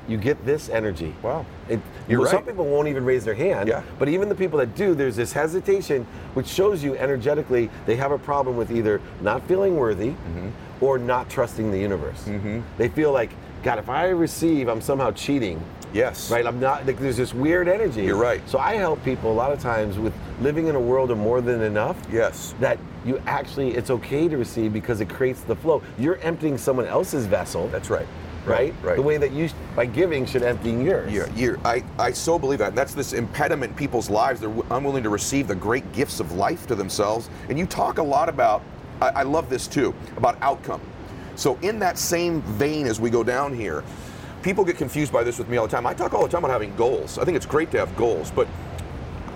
[0.09, 1.15] You get this energy.
[1.23, 1.45] Wow.
[1.69, 3.69] It, You're well, Some people won't even raise their hand.
[3.69, 3.83] Yeah.
[3.99, 8.11] But even the people that do, there's this hesitation, which shows you energetically they have
[8.11, 10.49] a problem with either not feeling worthy Mm-hmm.
[10.85, 12.25] or not trusting the universe.
[12.79, 13.31] They feel like,
[13.63, 15.63] God, if I receive, I'm somehow cheating.
[15.93, 16.31] Yes.
[16.31, 16.47] Right?
[16.47, 16.87] I'm not.
[16.87, 18.05] Like, there's this weird energy.
[18.05, 18.41] You're right.
[18.49, 21.41] So I help people a lot of times with living in a world of more
[21.41, 21.97] than enough.
[22.11, 22.55] Yes.
[22.61, 25.83] That you actually, it's okay to receive because it creates the flow.
[25.99, 27.69] You're emptying someone else's vessel.
[27.69, 28.07] That's right.
[28.45, 28.75] right.
[28.83, 28.97] Right.
[28.97, 31.13] The way that you, by giving, should empty yours.
[31.13, 32.69] Yeah, you're, I, I so believe that.
[32.69, 34.41] And that's this impediment in people's lives.
[34.41, 37.31] They're w- unwilling to receive the great gifts of life to themselves.
[37.49, 38.63] And you talk a lot about,
[39.01, 40.81] I, I love this too, about outcome.
[41.37, 43.85] So, in that same vein as we go down here,
[44.49, 45.87] people get confused by this with me all the time.
[45.87, 47.19] I talk all the time about having goals.
[47.19, 48.49] I think it's great to have goals, but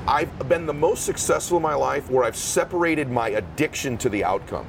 [0.09, 4.25] I've been the most successful in my life where I've separated my addiction to the
[4.25, 4.67] outcome.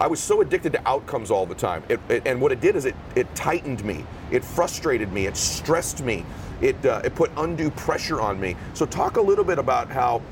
[0.00, 1.82] I was so addicted to outcomes all the time.
[1.88, 5.36] It, it- and what it did is it, it tightened me, it frustrated me, it
[5.36, 6.24] stressed me,
[6.60, 8.54] it, uh, it put undue pressure on me.
[8.74, 10.22] So, talk a little bit about how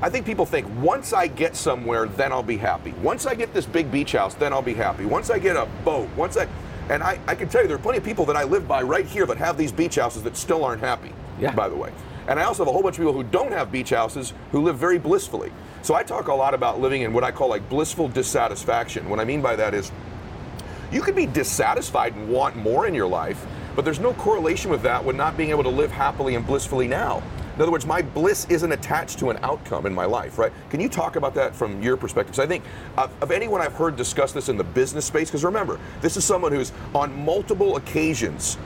[0.00, 2.92] I think people think once I get somewhere, then I'll be happy.
[3.02, 5.04] Once I get this big beach house, then I'll be happy.
[5.04, 6.48] Once I get a boat, once I.
[6.90, 8.82] And I, I can tell you, there are plenty of people that I live by
[8.82, 11.52] right here that have these beach houses that still aren't happy, Yeah.
[11.52, 11.92] by the way.
[12.28, 14.62] And I also have a whole bunch of people who don't have beach houses who
[14.62, 15.52] live very blissfully.
[15.82, 19.08] So I talk a lot about living in what I call like blissful dissatisfaction.
[19.10, 19.92] What I mean by that is
[20.90, 23.44] you could be dissatisfied and want more in your life,
[23.76, 26.88] but there's no correlation with that with not being able to live happily and blissfully
[26.88, 27.22] now.
[27.56, 30.52] In other words, my bliss isn't attached to an outcome in my life, right?
[30.70, 32.34] Can you talk about that from your perspective?
[32.34, 32.64] So I think
[32.96, 36.24] uh, of anyone I've heard discuss this in the business space, because remember, this is
[36.24, 38.58] someone who's on multiple occasions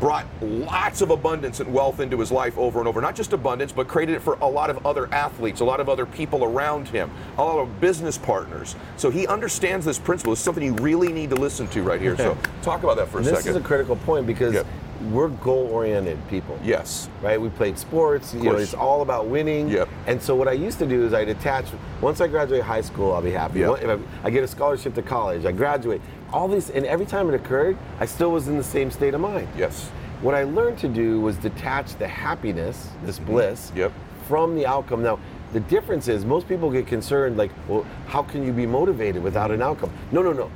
[0.00, 3.02] brought lots of abundance and wealth into his life over and over.
[3.02, 5.90] Not just abundance, but created it for a lot of other athletes, a lot of
[5.90, 8.74] other people around him, a lot of business partners.
[8.96, 10.32] So he understands this principle.
[10.32, 12.16] It's something you really need to listen to right here.
[12.16, 13.50] So talk about that for a This second.
[13.50, 14.66] is a critical point because Yep.
[15.10, 16.58] We're goal-oriented people.
[16.62, 17.08] yes.
[17.22, 18.34] Right, we played sports.
[18.34, 19.68] You know, it's all about winning.
[19.68, 19.88] Yep.
[20.06, 21.66] And so what I used to do is I'd attach.
[22.00, 23.60] Once I graduate high school, I'll be happy.
[23.60, 23.82] Yep.
[23.82, 26.00] If I, I get a scholarship to college, I graduate.
[26.32, 29.20] All these, and every time it occurred, I still was in the same state of
[29.20, 29.48] mind.
[29.56, 29.88] Yes.
[30.22, 33.78] What I learned to do was detach the happiness, this bliss, Mm-hmm.
[33.78, 33.92] Yep.
[34.28, 35.02] from the outcome.
[35.02, 35.18] Now,
[35.52, 39.50] the difference is most people get concerned, like, well, how can you be motivated without
[39.50, 39.90] an outcome?
[40.12, 40.50] No, no, no.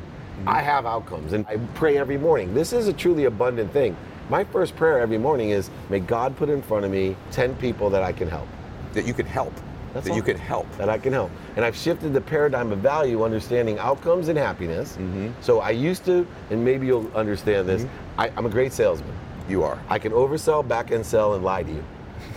[0.47, 2.53] I have outcomes, and I pray every morning.
[2.55, 3.97] This is a truly abundant thing.
[4.31, 7.91] My first prayer every morning is, may God put in front of me 10 people
[7.91, 8.49] that I can help.
[8.95, 9.53] That you can help.
[9.93, 10.17] That's that all.
[10.17, 10.71] you can help.
[10.79, 11.31] That I can help.
[11.57, 14.93] And I've shifted the paradigm of value, understanding outcomes and happiness.
[14.97, 15.31] Mm-hmm.
[15.41, 17.87] So I used to, and maybe you'll understand this,
[18.19, 19.13] I, I'm a great salesman.
[19.49, 19.79] You are.
[19.89, 21.85] I can oversell, back end sell, and lie to you.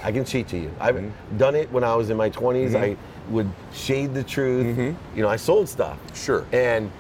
[0.04, 0.72] I can cheat to you.
[0.80, 1.38] I've Mm-hmm.
[1.38, 2.76] done it when I was in my 20s.
[2.76, 2.98] I
[3.30, 4.78] would shade the truth.
[5.16, 5.98] You know, I sold stuff.
[5.98, 6.16] Mm-hmm.
[6.16, 6.46] Sure.
[6.52, 6.92] And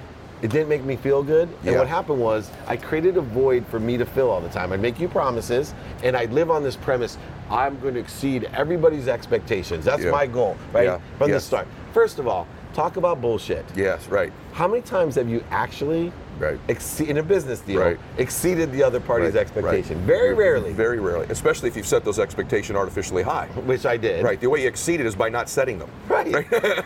[0.41, 1.49] it didn't make me feel good.
[1.63, 1.79] And Yeah.
[1.79, 4.71] what happened was I created a void for me to fill all the time.
[4.71, 5.73] I'd make you promises,
[6.03, 7.17] and I'd live on this premise
[7.49, 9.85] I'm going to exceed everybody's expectations.
[9.85, 10.11] That's Yeah.
[10.11, 10.83] my goal, right?
[10.85, 10.97] Yeah.
[11.17, 11.65] From the start.
[11.93, 13.63] First of all, talk about bullshit.
[13.75, 14.33] Yes, right.
[14.51, 16.59] How many times have you actually, Right.
[16.67, 17.99] exce- in a business deal, Right.
[18.17, 19.97] exceeded the other party's Right, expectation?
[19.97, 20.05] right.
[20.05, 20.71] Very rarely.
[20.73, 21.25] Very rarely.
[21.29, 23.47] Especially if you've set those expectations artificially high.
[23.65, 24.23] which I did.
[24.23, 24.39] Right.
[24.39, 25.89] The way you exceed it is by not setting them.
[26.07, 26.33] Right.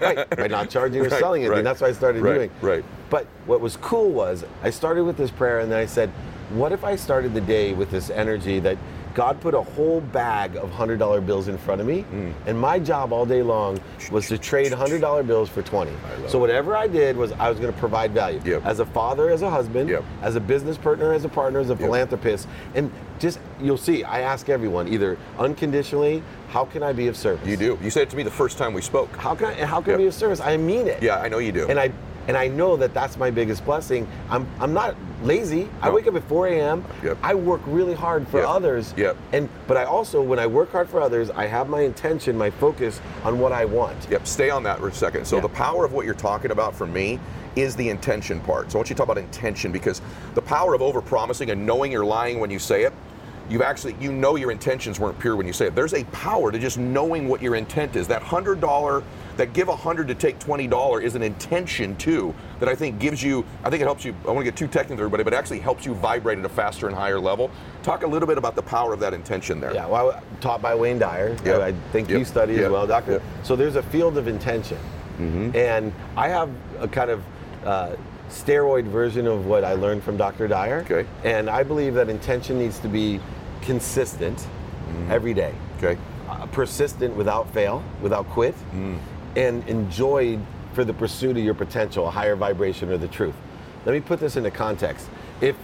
[0.02, 0.30] right.
[0.30, 1.52] By not charging or selling it.
[1.52, 2.50] And that's what I started Right, doing.
[2.62, 2.84] right.
[3.10, 6.10] But what was cool was I started with this prayer and then I said,
[6.52, 8.78] what if I started the day with this energy that
[9.14, 12.34] God put a whole bag of $100 bills in front of me, Mm.
[12.46, 13.80] and my job all day long
[14.12, 15.92] was to trade $100 bills for 20.
[15.92, 18.40] love So whatever I did was I was going to provide value.
[18.46, 18.62] Yep.
[18.66, 20.04] As a father, as a husband, Yep.
[20.22, 24.22] as a business partner, as a partner, as a philanthropist, and just you'll see, I
[24.22, 27.48] ask everyone either unconditionally, how can I be of service?
[27.48, 27.78] You do.
[27.82, 29.16] You said it to me the first time we spoke.
[29.18, 30.40] How can I, how can I be of service?
[30.42, 31.02] I mean it.
[31.04, 31.68] Yeah, I know you do.
[31.68, 31.92] And I
[32.28, 34.08] and I know that that's my biggest blessing.
[34.30, 35.70] I'm I'm not lazy.
[35.82, 36.86] I wake up at 4 a.m.
[37.04, 37.18] Yep.
[37.22, 38.48] I work really hard for Yep.
[38.50, 38.94] others.
[38.98, 39.18] Yep.
[39.34, 42.50] And but I also when I work hard for others, I have my intention, my
[42.50, 44.08] focus on what I want.
[44.10, 45.26] Yep, stay on that for a second.
[45.26, 45.42] So Yeah.
[45.44, 47.20] the power of what you're talking about for me
[47.56, 48.72] is the intention part.
[48.72, 50.02] So I want you to talk about intention because
[50.36, 52.94] the power of overpromising and knowing you're lying when you say it,
[53.52, 55.76] you've actually you know your intentions weren't pure when you say it.
[55.76, 58.08] There's a power to just knowing what your intent is.
[58.08, 59.04] That hundred dollar
[59.38, 63.00] that give a hundred to take twenty dollar is an intention too that I think
[63.00, 65.34] gives you I think it helps you I want to get too technical everybody, but
[65.34, 67.52] it actually helps you vibrate at a faster and higher level.
[67.84, 69.74] Talk a little bit about the power of that intention there.
[69.74, 71.36] Yeah, well, I- taught by Wayne Dyer.
[71.46, 71.62] Yep.
[71.62, 72.20] I, think Yep.
[72.20, 72.66] you study Yep.
[72.66, 73.12] as well, Doctor.
[73.14, 73.22] Yep.
[73.44, 74.78] So there's a field of intention,
[75.20, 77.24] and I have a kind of
[77.66, 77.96] uh,
[78.30, 80.48] steroid version of what I learned from Dr.
[80.48, 80.80] Dyer.
[80.90, 81.08] Okay.
[81.24, 83.20] And I believe that intention needs to be
[83.62, 84.48] consistent
[85.10, 85.98] every day, Okay.
[86.30, 88.56] uh, persistent without fail, without quit,
[89.36, 90.40] and enjoyed
[90.74, 93.36] for the pursuit of your potential, a higher vibration, or the truth.
[93.86, 95.08] Let me put this into context.
[95.42, 95.56] If,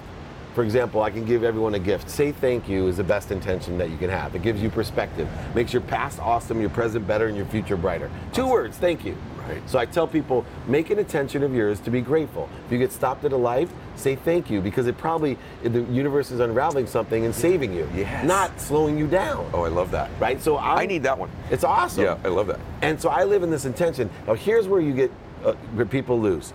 [0.56, 3.78] for example, I can give everyone a gift, say thank you is the best intention
[3.78, 4.36] that you can have.
[4.36, 8.10] It gives you perspective, makes your past awesome, your present better, and your future brighter.
[8.34, 9.16] Two words, thank you.
[9.48, 9.62] Right.
[9.70, 12.50] So I tell people, make an intention of yours to be grateful.
[12.66, 16.32] If you get stopped at a life, say thank you because it probably the universe
[16.32, 18.26] is unraveling something and saving you, Yes.
[18.26, 19.50] not slowing you down.
[19.54, 20.10] Oh, I love that.
[20.20, 20.42] Right.
[20.42, 21.30] So I'm, I need that one.
[21.52, 22.04] It's awesome.
[22.04, 22.60] Yeah, I love that.
[22.82, 24.10] And so I live in this intention.
[24.26, 25.12] Now here's where you get
[25.44, 26.54] uh, where people lose.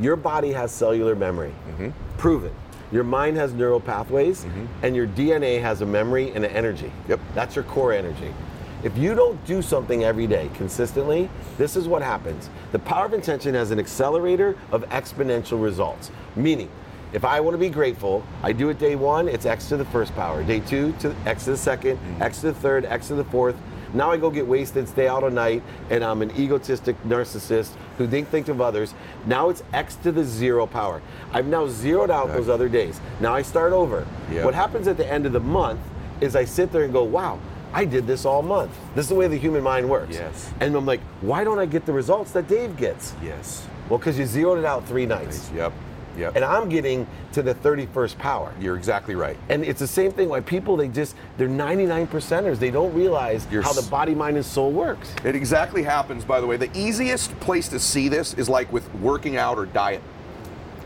[0.00, 1.52] Your body has cellular memory.
[1.72, 1.90] Mm-hmm.
[2.18, 2.52] Proven.
[2.92, 4.44] Your mind has neural pathways,
[4.82, 6.90] and your DNA has a memory and an energy.
[7.08, 7.20] Yep.
[7.34, 8.34] That's your core energy.
[8.82, 12.48] If you don't do something every day consistently, this is what happens.
[12.72, 16.10] The power of intention has an accelerator of exponential results.
[16.34, 16.70] Meaning,
[17.12, 19.84] if I want to be grateful, I do it day one, it's X to the
[19.86, 20.42] first power.
[20.42, 22.20] Day two to X to the 2nd mm.
[22.20, 23.56] X to the third, X to the fourth.
[23.92, 28.06] Now I go get wasted, stay out all night, and I'm an egotistic narcissist who
[28.06, 28.94] think think of others.
[29.26, 31.02] Now it's X to the zero power.
[31.32, 33.00] I've now zeroed out those other days.
[33.18, 34.06] Now I start over.
[34.30, 34.44] Yeah.
[34.44, 35.80] What happens at the end of the month
[36.20, 37.40] is I sit there and go, wow,
[37.72, 38.76] I did this all month.
[38.94, 40.14] This is the way the human mind works.
[40.14, 40.52] Yes.
[40.60, 43.14] And I'm like, why don't I get the results that Dave gets?
[43.22, 43.66] Yes.
[43.88, 45.50] Well, because you zeroed it out three nights.
[45.54, 45.72] Yep.
[46.16, 46.36] Yep.
[46.36, 48.52] And I'm getting to the 31st power.
[48.60, 49.36] You're exactly right.
[49.48, 52.58] And it's the same thing why people they just they're 99 percenters.
[52.58, 55.14] They don't realize You're how the body, mind, and soul works.
[55.24, 56.56] It exactly happens, by the way.
[56.56, 60.02] The easiest place to see this is like with working out or diet,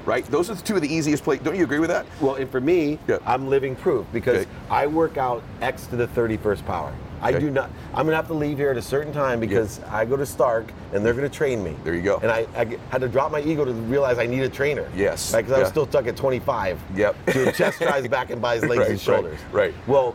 [0.05, 0.25] right?
[0.27, 1.45] Those are the two of the easiest places.
[1.45, 2.07] Don't you agree with that?
[2.21, 3.19] Well, and for me, Yeah.
[3.27, 4.51] I'm living proof because Okay.
[4.71, 6.93] I work out X to the 31st power.
[7.25, 7.71] I do not.
[7.95, 10.73] I'm gonna have to leave here at a certain time because I go to Stark
[10.93, 11.75] and they're gonna train me.
[11.83, 12.19] There you go.
[12.19, 12.47] And I
[12.91, 14.89] had to drop my ego to realize I need a trainer.
[14.95, 15.35] Yes.
[15.35, 16.79] Because I was still stuck at 25.
[16.95, 17.17] Yep.
[17.55, 19.39] Chest drives back and buys legs Right, and shoulders.
[19.53, 19.73] right.
[19.73, 19.75] right.
[19.89, 20.15] Well,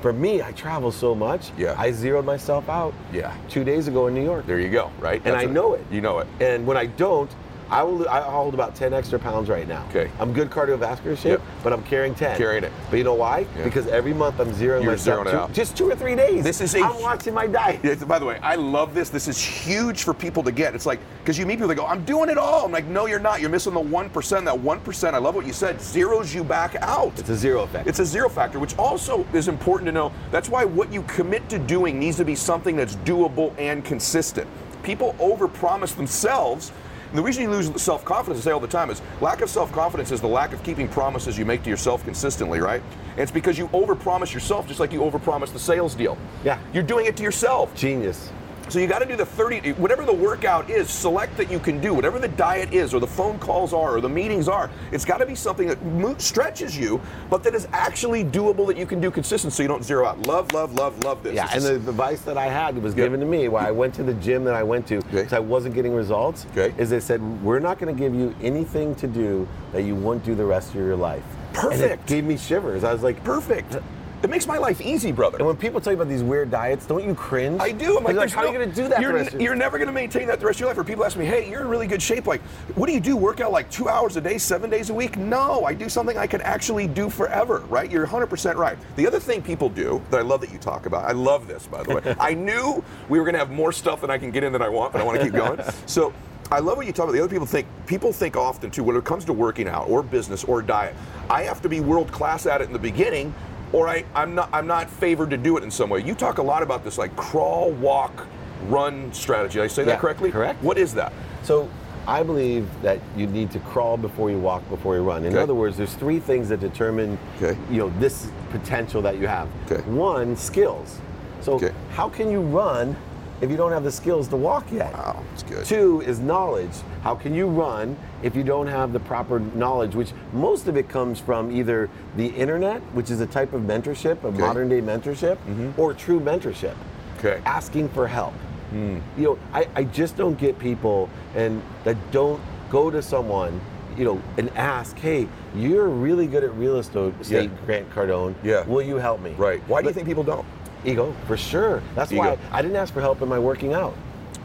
[0.00, 1.52] for me, I travel so much.
[1.56, 1.76] Yeah.
[1.78, 2.92] I zeroed myself out.
[3.12, 3.32] Yeah.
[3.48, 4.46] Two days ago in New York.
[4.46, 5.22] There you go, right?
[5.24, 5.84] and That's I know it.
[5.92, 6.26] You know it.
[6.40, 7.30] And when I don't,
[7.72, 8.06] I will.
[8.08, 9.86] I hold about 10 extra pounds right now.
[9.88, 10.10] Okay.
[10.20, 11.42] I'm good cardiovascular shape, Yep.
[11.64, 12.36] but I'm carrying 10.
[12.36, 12.72] Carrying it.
[12.90, 13.46] But you know why?
[13.56, 13.64] Yeah.
[13.64, 15.52] Because every month I'm zeroing You're myself zeroing it two- out.
[15.54, 16.44] just two or three days.
[16.44, 17.80] This is a- I'm watching my diet.
[17.82, 19.08] Yeah, by the way, I love this.
[19.08, 20.74] This is huge for people to get.
[20.74, 22.66] It's like, because you meet people that go, I'm doing it all.
[22.66, 23.40] I'm like, no, you're not.
[23.40, 24.44] You're missing the 1%.
[24.44, 27.12] That 1%, I love what you said, zeroes you back out.
[27.18, 27.86] It's a zero effect.
[27.88, 30.12] It's a zero factor, which also is important to know.
[30.30, 34.46] That's why what you commit to doing needs to be something that's doable and consistent.
[34.82, 36.70] People overpromise themselves.
[37.12, 39.50] And the reason you lose self confidence, I say all the time, is lack of
[39.50, 42.82] self confidence is the lack of keeping promises you make to yourself consistently, right?
[43.10, 46.16] And it's because you overpromise yourself just like you overpromise the sales deal.
[46.42, 46.58] Yeah.
[46.72, 47.74] You're doing it to yourself.
[47.74, 48.30] Genius.
[48.68, 51.80] So you got to do the 30, whatever the workout is, select that you can
[51.80, 54.70] do, whatever the diet is, or the phone calls are, or the meetings are.
[54.92, 58.86] It's got to be something that stretches you, but that is actually doable that you
[58.86, 60.26] can do consistent so you don't zero out.
[60.26, 61.34] Love, love, love, love this.
[61.34, 63.04] Yeah, This and is- the advice that I had was Yeah.
[63.04, 65.06] given to me where I went to the gym that I went to Okay.
[65.10, 66.46] because I wasn't getting results.
[66.56, 66.72] Okay.
[66.78, 70.24] Is they said we're not going to give you anything to do that you won't
[70.24, 71.22] do the rest of your life.
[71.48, 72.06] And it Perfect.
[72.06, 72.84] gave me shivers.
[72.84, 73.76] I was like, perfect.
[74.22, 75.38] It makes my life easy, brother.
[75.38, 77.60] And when people tell you about these weird diets, don't you cringe?
[77.60, 77.98] I do.
[77.98, 79.00] I'm like, there's how are you going to do that?
[79.00, 80.68] You're, the rest of your- you're never going to maintain that the rest of your
[80.68, 80.78] life.
[80.78, 82.26] Or people ask me, hey, you're in really good shape.
[82.26, 82.40] Like,
[82.76, 83.16] what do you do?
[83.16, 85.16] Work out like two hours a day, seven days a week?
[85.16, 87.90] No, I do something I can actually do forever, right?
[87.90, 88.78] You're 100% right.
[88.96, 91.66] The other thing people do that I love that you talk about, I love this,
[91.66, 92.14] by the way.
[92.20, 94.62] I knew we were going to have more stuff than I can get in than
[94.62, 95.60] I want, but I want to keep going.
[95.86, 96.12] So,
[96.50, 97.12] I love what you talk about.
[97.12, 100.02] The other people think people think often too when it comes to working out or
[100.02, 100.94] business or diet.
[101.30, 103.34] I have to be world class at it in the beginning,
[103.72, 106.02] or I, I'm not I'm not favored to do it in some way.
[106.02, 108.26] You talk a lot about this like crawl, walk,
[108.68, 109.54] run strategy.
[109.58, 110.30] Did I say Yeah, that correctly?
[110.30, 110.62] correct.
[110.62, 111.12] What is that?
[111.42, 111.68] So
[112.06, 115.24] I believe that you need to crawl before you walk before you run.
[115.24, 115.42] In Okay.
[115.42, 117.56] other words, there's three things that determine Okay.
[117.70, 119.48] you know this potential that you have.
[119.70, 119.82] Okay.
[119.90, 120.98] One, skills.
[121.40, 121.58] So
[121.90, 122.94] how can you run
[123.40, 124.92] if you don't have the skills to walk yet?
[124.92, 125.64] Wow, that's good.
[125.64, 126.70] Two is knowledge.
[127.02, 130.88] How can you run if you don't have the proper knowledge, which most of it
[130.88, 135.36] comes from either the internet, which is a type of mentorship, a modern day mentorship,
[135.36, 135.80] mm-hmm.
[135.80, 136.74] or true mentorship.
[137.18, 137.40] Okay.
[137.44, 138.34] Asking for help.
[138.70, 138.98] Hmm.
[139.16, 143.60] You know, I, I just don't get people and that don't go to someone,
[143.96, 147.46] you know, and ask, hey, you're really good at real estate, Yeah.
[147.66, 148.34] Grant Cardone.
[148.42, 148.64] Yeah.
[148.64, 149.32] Will you help me?
[149.32, 149.60] Right.
[149.68, 150.46] Why do you think people don't?
[150.84, 151.82] Ego, for sure.
[151.94, 152.22] That's Ego.
[152.22, 153.94] why I didn't ask for help in my working out.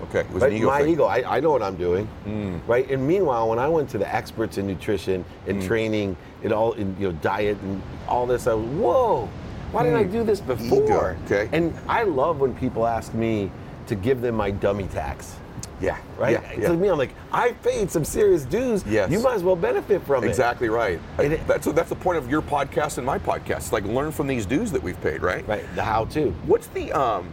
[0.04, 0.54] Okay, it was Right?
[0.54, 0.94] ego my thing.
[0.94, 2.58] ego, I, I know what I'm doing, hmm.
[2.68, 2.90] right?
[2.90, 5.68] And meanwhile, when I went to the experts in nutrition and hmm.
[5.68, 9.30] training, and all, in, you know, diet and all this, I was, whoa,
[9.72, 10.12] why didn't I hmm.
[10.12, 11.18] do this before?
[11.26, 11.50] okay.
[11.52, 13.52] And I love when people ask me
[13.88, 15.36] to give them my dummy tax.
[15.80, 15.98] Yeah.
[16.18, 16.32] Right?
[16.32, 16.54] Yeah.
[16.58, 16.70] Yeah.
[16.70, 18.84] like me, I'm like, I paid some serious dues.
[18.88, 19.12] Yes.
[19.12, 20.28] You might as well benefit from it.
[20.28, 21.00] Exactly right.
[21.20, 23.58] It- that's that's the point of your podcast and my podcast.
[23.58, 25.48] It's like learn from these dues that we've paid, right?
[25.48, 25.64] Right.
[25.76, 26.32] The how to.
[26.46, 27.30] What's the um?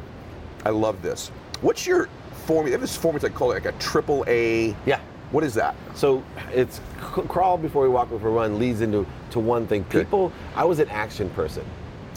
[0.65, 1.29] I love this.
[1.61, 2.09] What's your
[2.45, 2.67] formula.
[2.67, 4.75] They have this formula they call it like a triple A.
[4.87, 5.01] Yeah.
[5.31, 5.75] What is that?
[5.95, 6.77] So it's
[7.17, 9.83] c- crawl before we walk before we run leads into to one thing.
[9.89, 10.01] Okay.
[10.01, 11.65] People, I was an action person,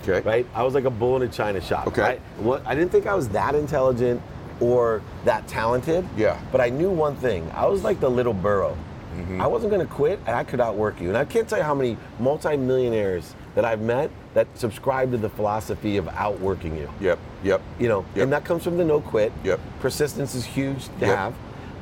[0.08, 0.22] Okay.
[0.28, 0.46] right?
[0.54, 1.88] I was like a bull in a china shop.
[1.88, 2.02] Okay.
[2.02, 2.22] Right?
[2.38, 4.22] What, I didn't think I was that intelligent
[4.60, 6.08] or that talented.
[6.16, 6.40] Yeah.
[6.52, 7.50] But I knew one thing.
[7.56, 8.78] I was like the little burrow.
[9.16, 9.42] Mm-hmm.
[9.42, 11.08] I wasn't going to quit, and I could outwork you.
[11.08, 15.30] And I can't tell you how many multimillionaires that I've met that subscribe to the
[15.30, 16.88] philosophy of outworking you.
[17.02, 17.17] Yep.
[17.43, 17.60] Yep.
[17.80, 18.24] You know, Yep.
[18.26, 19.32] and that comes from the no quit.
[19.43, 19.60] Yep.
[19.80, 21.17] Persistence is huge to Yep.
[21.17, 21.34] have.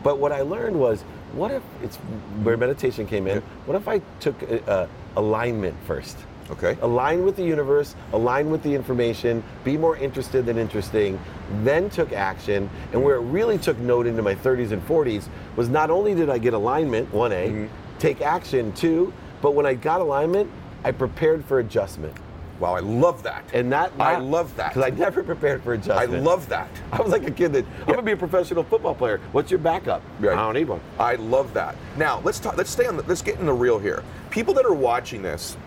[0.02, 1.98] But what I learned was, what if it's
[2.44, 3.36] where meditation came in?
[3.36, 3.44] Yep.
[3.66, 4.36] What if I took
[4.70, 6.16] uh, alignment first?
[6.50, 6.78] Okay.
[6.82, 11.20] Align with the universe, align with the information, be more interested than interesting,
[11.66, 12.70] then took action.
[12.94, 16.30] And where it really took note into my 30s and 40s was not only did
[16.30, 17.66] I get alignment, 1A, Mm-hmm.
[18.00, 19.12] take action, 2,
[19.42, 20.50] but when I got alignment,
[20.86, 22.16] I prepared for adjustment.
[22.60, 23.44] Wow, I love that.
[23.54, 24.70] And that I love that.
[24.70, 26.00] because I never prepared for adjustment.
[26.00, 26.70] I love that.
[26.92, 29.20] I was like a kid that I'm gonna be a professional football player.
[29.32, 30.04] What's your backup?
[30.20, 30.34] Right.
[30.34, 30.80] I don't need one.
[31.00, 31.76] I love that.
[31.98, 32.56] Now let's talk.
[32.56, 32.98] Let's stay on.
[32.98, 34.04] The, let's get in the real here.
[34.30, 35.58] People that are watching this,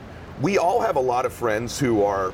[0.40, 2.33] we all have a lot of friends who are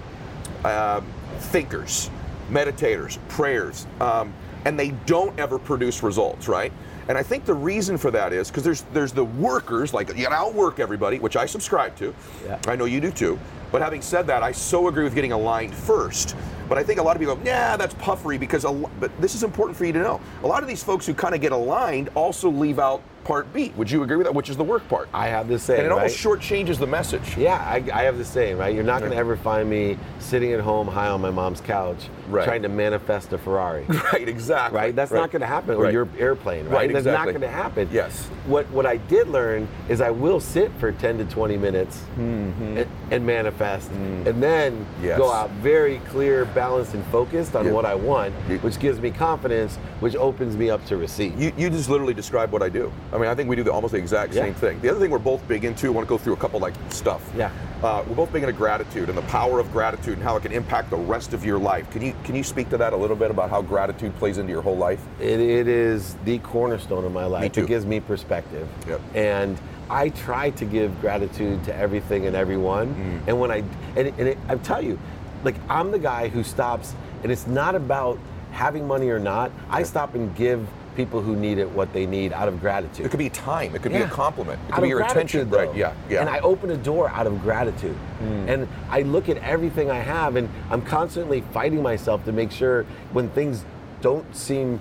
[0.65, 1.07] um
[1.39, 2.11] thinkers,
[2.51, 4.33] meditators, prayers, um,
[4.67, 6.73] and they don't ever produce results, right?
[7.09, 10.25] And I think the reason for that is because there's there's the workers like you
[10.25, 12.15] gotta outwork everybody, which I subscribe to.
[12.45, 12.59] Yeah.
[12.67, 13.39] I know you do too.
[13.75, 16.37] But having said that, I so agree with getting aligned first.
[16.69, 19.35] But I think a lot of people go, yeah, that's puffery because, a, but this
[19.35, 20.21] is important for you to know.
[20.45, 23.73] A lot of these folks who kind of get aligned also leave out part B.
[23.77, 24.35] Would you agree with that?
[24.35, 25.09] Which is the work part.
[25.13, 25.79] I have the same.
[25.79, 26.39] and it almost right?
[26.39, 27.37] shortchanges the message.
[27.37, 28.75] Yeah, I, I have the same, right?
[28.75, 32.09] You're not going to ever find me sitting at home high on my mom's couch
[32.29, 32.45] Right.
[32.45, 33.85] trying to manifest a Ferrari.
[34.13, 34.77] Right, exactly.
[34.77, 34.95] Right?
[34.95, 35.77] That's not going to happen.
[35.77, 36.73] Or your airplane, right?
[36.73, 37.33] Right, That's exactly.
[37.33, 37.89] not going to happen.
[37.91, 38.27] Yes.
[38.47, 42.79] What What I did learn is I will sit for 10 to 20 minutes mm-hmm.
[42.79, 44.87] and, and manifest, and then.
[45.03, 45.19] Yes.
[45.19, 47.73] go out very clear, balanced, and focused on Yeah.
[47.73, 51.39] what I want, which gives me confidence, which opens me up to receive.
[51.41, 52.93] You, you just literally describe what I do.
[53.13, 54.43] I mean, I think we do the, almost the exact Yeah.
[54.43, 54.81] same thing.
[54.81, 56.75] The other thing we're both big into, I want to go through a couple like
[56.91, 57.23] stuff.
[57.37, 57.51] Yeah.
[57.83, 60.53] Uh, we're both big into gratitude and the power of gratitude and how it can
[60.53, 61.91] impact the rest of your life.
[61.91, 64.53] Can you can you speak to that a little bit about how gratitude plays into
[64.53, 65.01] your whole life?
[65.21, 67.57] It, it is the cornerstone of my life.
[67.57, 68.67] It gives me perspective.
[68.89, 69.01] Yep.
[69.15, 69.59] And
[69.91, 72.95] I try to give gratitude to everything and everyone.
[72.95, 73.29] Mm.
[73.29, 73.59] And when I,
[73.97, 74.99] and, and it, I tell you,
[75.43, 78.19] like I'm the guy who stops, and it's not about
[78.53, 79.51] having money or not.
[79.69, 80.67] I stop and give
[80.97, 83.05] people who need it what they need out of gratitude.
[83.05, 83.75] It could be time.
[83.75, 84.61] It could be a compliment.
[84.69, 85.49] It Out could be your attention.
[85.49, 85.77] gratitude, Right.
[85.77, 85.93] Yeah.
[86.09, 86.21] Yeah.
[86.21, 87.97] And I open a door out of gratitude.
[88.21, 92.85] And I look at everything I have, and I'm constantly fighting myself to make sure
[93.13, 93.65] when things
[94.01, 94.81] don't seem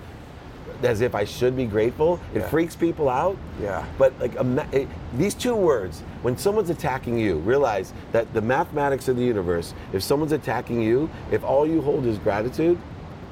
[0.85, 2.47] as if I should be grateful, it Yeah.
[2.49, 3.37] freaks people out.
[3.61, 3.83] Yeah.
[3.97, 4.35] But like
[4.73, 9.73] it, these two words, when someone's attacking you, realize that the mathematics of the universe.
[9.93, 12.77] If someone's attacking you, if all you hold is gratitude,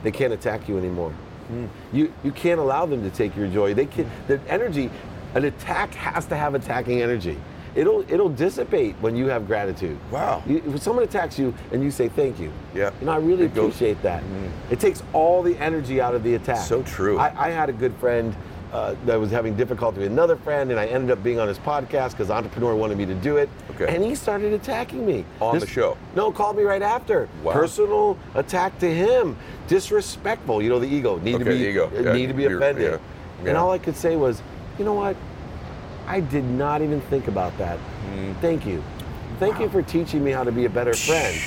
[0.03, 1.11] they can't attack you anymore.
[1.47, 1.65] Hmm.
[1.91, 3.73] You you can't allow them to take your joy.
[3.73, 4.89] They can the energy.
[5.35, 7.37] An attack has to have attacking energy.
[7.75, 9.97] It'll it'll dissipate when you have gratitude.
[10.11, 10.43] Wow.
[10.45, 12.91] You, if someone attacks you and you say thank you, Yeah.
[12.99, 14.23] you know I really It goes- appreciate that.
[14.69, 16.57] It takes all the energy out of the attack.
[16.65, 17.17] So true.
[17.17, 18.35] I, I had a good friend
[18.73, 21.59] uh, that was having difficulty with another friend, and I ended up being on his
[21.59, 23.49] podcast because entrepreneur wanted me to do it.
[23.71, 23.93] Okay.
[23.93, 25.97] And he started attacking me On the show?
[26.15, 27.27] No, called me right after.
[27.43, 27.51] Wow.
[27.51, 29.35] Personal attack to him,
[29.67, 30.61] disrespectful.
[30.61, 31.17] You know the ego.
[31.19, 31.91] Need to be ego.
[31.93, 32.99] Yeah, need to be offended.
[33.43, 34.41] yeah, And all I could say was,
[34.79, 35.15] you know what?
[36.11, 37.79] I did not even think about that.
[38.13, 38.35] Mm.
[38.41, 38.83] Thank you.
[39.39, 41.37] Thank you for teaching me how to be a better friend.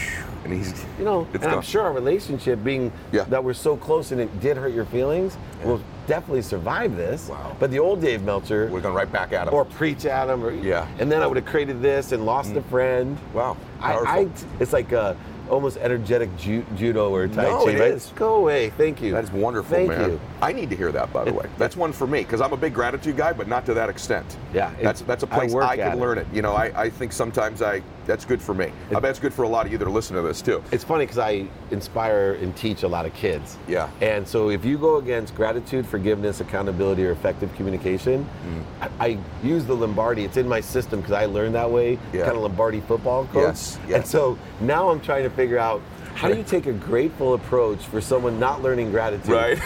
[0.42, 0.84] And he's.
[0.98, 3.24] You know, and I'm sure our relationship being Yeah.
[3.24, 7.28] that we're so close and it did hurt your feelings will definitely survive this.
[7.28, 7.54] Wow.
[7.58, 9.54] But the old Dave Meltzer We're going right back at him.
[9.54, 10.86] or preach at him or Yeah.
[10.96, 11.00] Mm.
[11.02, 13.18] and then I would have created this and lost a friend.
[13.34, 13.58] wow.
[13.80, 14.08] I, Powerful.
[14.08, 14.28] I
[14.60, 15.14] it's like a
[15.50, 17.72] almost energetic ju- judo or tai No, chi.
[17.72, 17.90] it right?
[17.92, 18.12] is.
[18.16, 18.70] Go away.
[18.70, 19.12] Thank you.
[19.12, 20.10] That is wonderful, Thank man.
[20.12, 20.20] you.
[20.40, 21.46] I need to hear that, by the way.
[21.58, 24.36] That's one for me because I'm a big gratitude guy, but not to that extent.
[24.52, 26.00] Yeah, that's that's a I place work I, at could it.
[26.00, 26.26] learn it.
[26.32, 28.70] You know, I, I think sometimes I that's good for me.
[28.94, 30.62] I bet it's good for a lot of you that are listening to this too.
[30.72, 33.56] It's funny because I inspire and teach a lot of kids.
[33.68, 33.88] Yeah.
[34.00, 38.62] And so if you go against gratitude, forgiveness, accountability, or effective communication, Mm.
[39.00, 40.24] I, I use the Lombardi.
[40.24, 41.98] It's in my system because I learned that way.
[42.12, 42.24] Yeah.
[42.24, 43.42] Kind of Lombardi football coach.
[43.42, 43.96] Yes, yes.
[43.96, 45.80] And so now I'm trying to figure out
[46.14, 49.28] how do you take a grateful approach for someone not learning gratitude?
[49.28, 49.58] Right.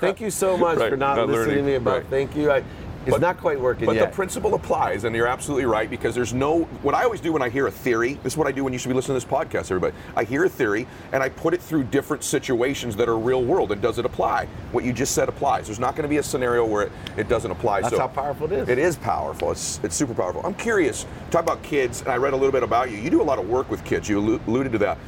[0.00, 2.06] Thank you so much Right, for not, not listening learning, to me about right.
[2.06, 2.50] thank you.
[2.50, 2.62] I,
[3.06, 4.10] it's But- not quite working But yet.
[4.10, 6.60] the principle applies, and you're absolutely right because there's no.
[6.82, 8.72] What I always do when I hear a theory, this is what I do when
[8.72, 9.94] you should be listening to this podcast, everybody.
[10.16, 13.72] I hear a theory and I put it through different situations that are real world.
[13.72, 14.46] And does it apply?
[14.72, 15.66] What you just said applies.
[15.66, 17.80] There's not going to be a scenario where it, it doesn't apply.
[17.82, 18.68] That's so how powerful it is.
[18.68, 19.50] It is powerful.
[19.50, 20.42] It's it's super powerful.
[20.44, 21.06] I'm curious.
[21.30, 22.98] Talk about kids, and I read a little bit about you.
[22.98, 24.08] You do a lot of work with kids.
[24.08, 24.98] You alluded to that.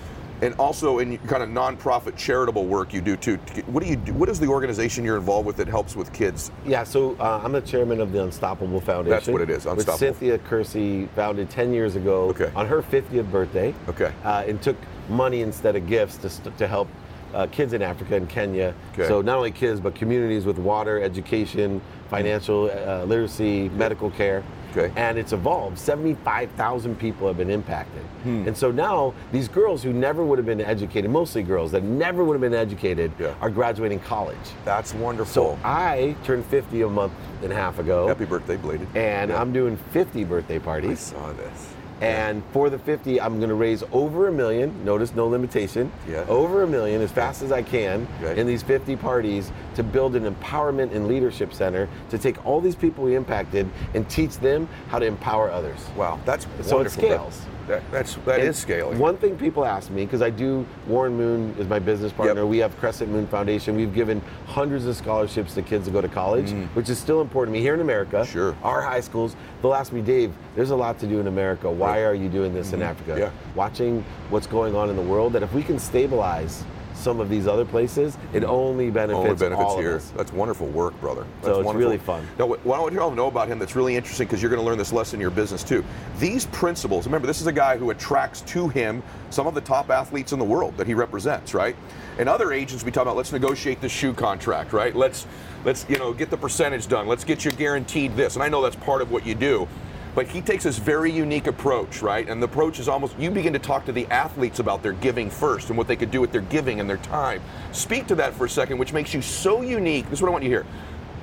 [0.42, 3.36] And also in kind of nonprofit charitable work you do too.
[3.66, 4.12] What do you do?
[4.12, 6.50] What is the organization you're involved with that helps with kids?
[6.66, 9.10] Yeah, so uh, I'm the chairman of the Unstoppable Foundation.
[9.10, 9.92] That's what it is, Unstoppable.
[9.92, 12.50] Which Cynthia Kersey founded 10 years ago Okay.
[12.56, 13.72] on her 50th birthday.
[13.88, 14.12] Okay.
[14.24, 14.76] Uh, and took
[15.08, 16.88] money instead of gifts to, st- to help
[17.34, 18.74] uh, kids in Africa and Kenya.
[18.94, 19.06] Okay.
[19.06, 21.80] So not only kids, but communities with water, education,
[22.10, 24.42] financial uh, literacy, medical care.
[24.76, 24.92] Okay.
[24.96, 25.78] And it's evolved.
[25.78, 28.02] 75,000 people have been impacted.
[28.22, 28.46] Hmm.
[28.46, 32.24] And so now these girls who never would have been educated, mostly girls that never
[32.24, 33.34] would have been educated, Yeah.
[33.40, 34.36] are graduating college.
[34.64, 35.32] That's wonderful.
[35.56, 37.12] So I turned 50 a month
[37.42, 38.88] and a half ago, Happy birthday, belated.
[38.94, 39.40] and Yeah.
[39.40, 41.12] I'm doing 50 birthday parties.
[41.16, 41.71] I saw this.
[42.02, 44.84] And for the 50, I'm going to raise over a million.
[44.84, 45.92] Notice no limitation.
[46.10, 46.24] Yeah.
[46.28, 48.40] Over a million as fast as I can Okay.
[48.40, 52.74] in these 50 parties to build an empowerment and leadership center to take all these
[52.74, 55.78] people we impacted and teach them how to empower others.
[55.96, 57.02] Wow, that's So it wonderful.
[57.02, 57.40] scales.
[57.72, 58.98] That, that's that And is scaling.
[58.98, 62.42] One thing people ask me, because I do, Warren Moon is my business partner.
[62.42, 62.50] Yep.
[62.50, 63.74] We have Crescent Moon Foundation.
[63.76, 67.54] We've given hundreds of scholarships to kids to go to college, which is still important
[67.54, 68.16] to me here in America.
[68.16, 68.26] Mm.
[68.26, 68.56] Sure.
[68.62, 71.70] Our high schools, they'll ask me, Dave, there's a lot to do in America.
[71.70, 71.98] Why Right.
[72.02, 73.12] are you doing this in Africa?
[73.12, 73.20] Mm-hmm.
[73.20, 73.30] Yeah.
[73.54, 76.64] Watching what's going on in the world, that if we can stabilize
[76.94, 80.00] some of these other places, it only benefits, Only benefits all here.
[80.16, 81.26] That's wonderful work, brother.
[81.36, 81.88] That's So it's wonderful.
[81.88, 82.26] really fun.
[82.38, 84.40] Now, what what I want you all to know about him that's really interesting because
[84.40, 85.84] you're going to learn this lesson in your business too.
[86.18, 89.90] These principles, remember, this is a guy who attracts to him some of the top
[89.90, 91.74] athletes in the world that he represents, right?
[92.18, 94.94] And other agents, we talk about, let's negotiate this shoe contract, right?
[94.94, 95.26] Let's,
[95.64, 97.06] let's, you know, get the percentage done.
[97.06, 98.34] Let's get you guaranteed this.
[98.34, 99.66] And I know that's part of what you do.
[100.14, 102.28] But he takes this very unique approach, right?
[102.28, 105.30] And the approach is almost you begin to talk to the athletes about their giving
[105.30, 107.40] first and what they could do with their giving and their time.
[107.72, 110.04] Speak to that for a second, which makes you so unique.
[110.10, 110.66] This is what I want you to hear.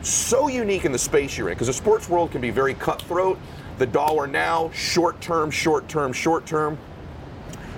[0.02, 3.38] So unique in the space you're in, because the sports world can be very cutthroat.
[3.78, 6.78] The dollar now, short term, short term, short term.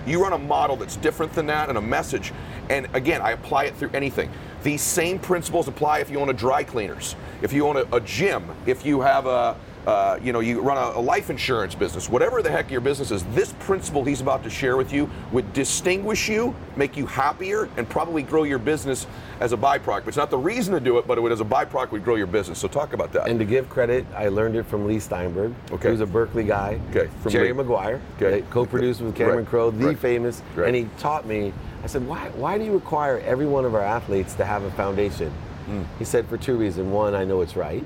[0.05, 2.31] You run a model that's different than that and a message.
[2.69, 4.31] And again, I apply it through anything.
[4.63, 7.99] These same principles apply if you own a dry cleaners, if you own a, a
[7.99, 9.55] gym, if you have a,
[9.87, 13.11] uh, you know, you run a, a life insurance business, whatever the heck your business
[13.11, 17.67] is, this principle he's about to share with you would distinguish you, make you happier,
[17.77, 19.07] and probably grow your business
[19.39, 20.07] as a byproduct.
[20.07, 22.15] It's not the reason to do it, but it would, as a byproduct, would grow
[22.15, 22.59] your business.
[22.59, 23.27] So talk about that.
[23.27, 25.89] And to give credit, I learned it from Leigh Steinberg, Okay.
[25.89, 26.79] who's a Berkeley guy.
[26.91, 27.53] Okay, from Jerry Lee.
[27.53, 28.43] Maguire, Okay.
[28.51, 30.67] co-produced with Cameron Right, Crowe, the right, famous, right.
[30.67, 31.53] and he taught me.
[31.83, 34.71] I said, why, why do you require every one of our athletes to have a
[34.71, 35.31] foundation?
[35.65, 35.81] Hmm.
[35.97, 36.87] He said, for two reasons.
[36.91, 37.83] One, I know it's right,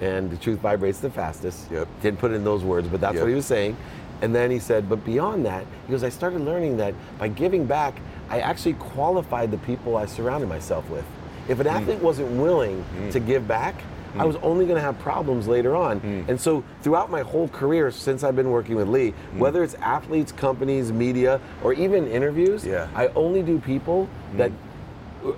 [0.00, 1.70] and the truth vibrates the fastest.
[1.70, 1.88] Yep.
[2.02, 3.22] Didn't put it in those words, but that's Yep.
[3.22, 3.76] what he was saying.
[4.20, 7.64] And then he said, but beyond that, he goes, I started learning that by giving
[7.66, 7.94] back,
[8.30, 11.04] I actually qualified the people I surrounded myself with.
[11.48, 11.62] If Hmm.
[11.62, 13.74] an athlete wasn't willing to give back,
[14.18, 15.98] I was only going to have problems later on.
[16.00, 16.20] Hmm.
[16.28, 19.38] And so throughout my whole career since I've been working with Leigh, Hmm.
[19.38, 22.88] whether it's athletes, companies, media, or even interviews, Yeah.
[22.94, 24.52] I only do people that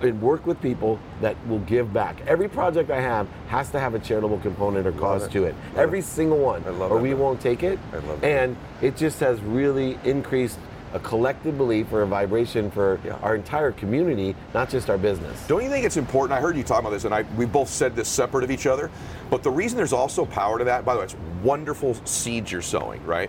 [0.02, 2.20] and work with people that will give back.
[2.26, 5.32] Every project I have has to have a charitable component or cause it.
[5.32, 5.54] to it.
[5.70, 6.04] Love Every it.
[6.04, 6.64] single one.
[6.66, 7.18] I love or we man.
[7.18, 7.78] won't take it.
[7.92, 8.26] I love that.
[8.26, 10.58] And it just has really increased
[10.94, 13.14] a collective belief or a vibration for Yeah.
[13.20, 15.44] our entire community, not just our business.
[15.48, 16.38] Don't you think it's important?
[16.38, 18.66] I heard you talk about this, and I we both said this separate of each
[18.68, 18.90] other.
[19.28, 22.62] But the reason there's also power to that, by the way, it's wonderful seeds you're
[22.62, 23.28] sowing, right?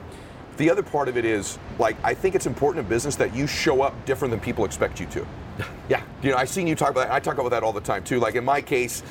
[0.57, 3.47] The other part of it is like I think it's important in business that you
[3.47, 5.25] show up different than people expect you to.
[5.89, 6.01] Yeah.
[6.23, 7.13] You know, I've seen you talk about that.
[7.13, 8.19] I talk about that all the time too.
[8.19, 9.03] Like in my case,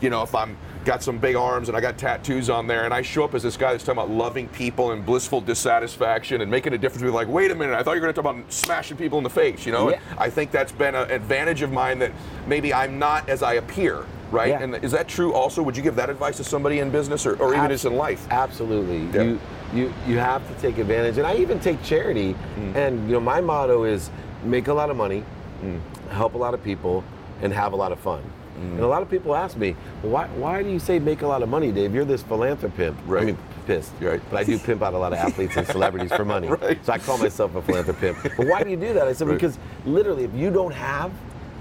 [0.00, 2.94] you know, if I'm got some big arms and I got tattoos on there, and
[2.94, 6.50] I show up as this guy that's talking about loving people and blissful dissatisfaction and
[6.50, 7.02] making a difference.
[7.02, 9.18] Between like, wait a minute, I thought you were going to talk about smashing people
[9.18, 9.66] in the face.
[9.66, 9.98] You know, Yeah.
[10.16, 12.12] I think that's been an advantage of mine that
[12.46, 14.06] maybe I'm not as I appear.
[14.30, 14.50] Right?
[14.50, 14.62] Yeah.
[14.62, 15.32] And is that true?
[15.34, 17.84] Also, would you give that advice to somebody in business or, or even Abs- just
[17.86, 18.24] in life?
[18.30, 19.06] Absolutely.
[19.12, 19.22] Yeah.
[19.24, 19.40] You
[19.74, 21.18] you you have to take advantage.
[21.18, 22.34] And I even take charity.
[22.56, 22.74] Mm.
[22.76, 24.08] And you know, my motto is
[24.44, 25.24] make a lot of money,
[25.62, 25.80] Mm.
[26.10, 27.04] help a lot of people,
[27.42, 28.22] and have a lot of fun.
[28.58, 28.72] Mm.
[28.72, 31.26] And a lot of people ask me, well, why why do you say make a
[31.26, 31.94] lot of money, Dave?
[31.94, 32.96] You're this philanthropist.
[33.06, 33.22] Right.
[33.22, 33.92] I mean pissed.
[34.00, 34.20] Right.
[34.30, 36.48] But I do pimp out a lot of athletes and celebrities for money.
[36.48, 36.84] Right.
[36.84, 38.36] So I call myself a philanthropist.
[38.36, 39.06] But why do you do that?
[39.06, 39.34] I said, Right.
[39.34, 41.12] because literally if you don't have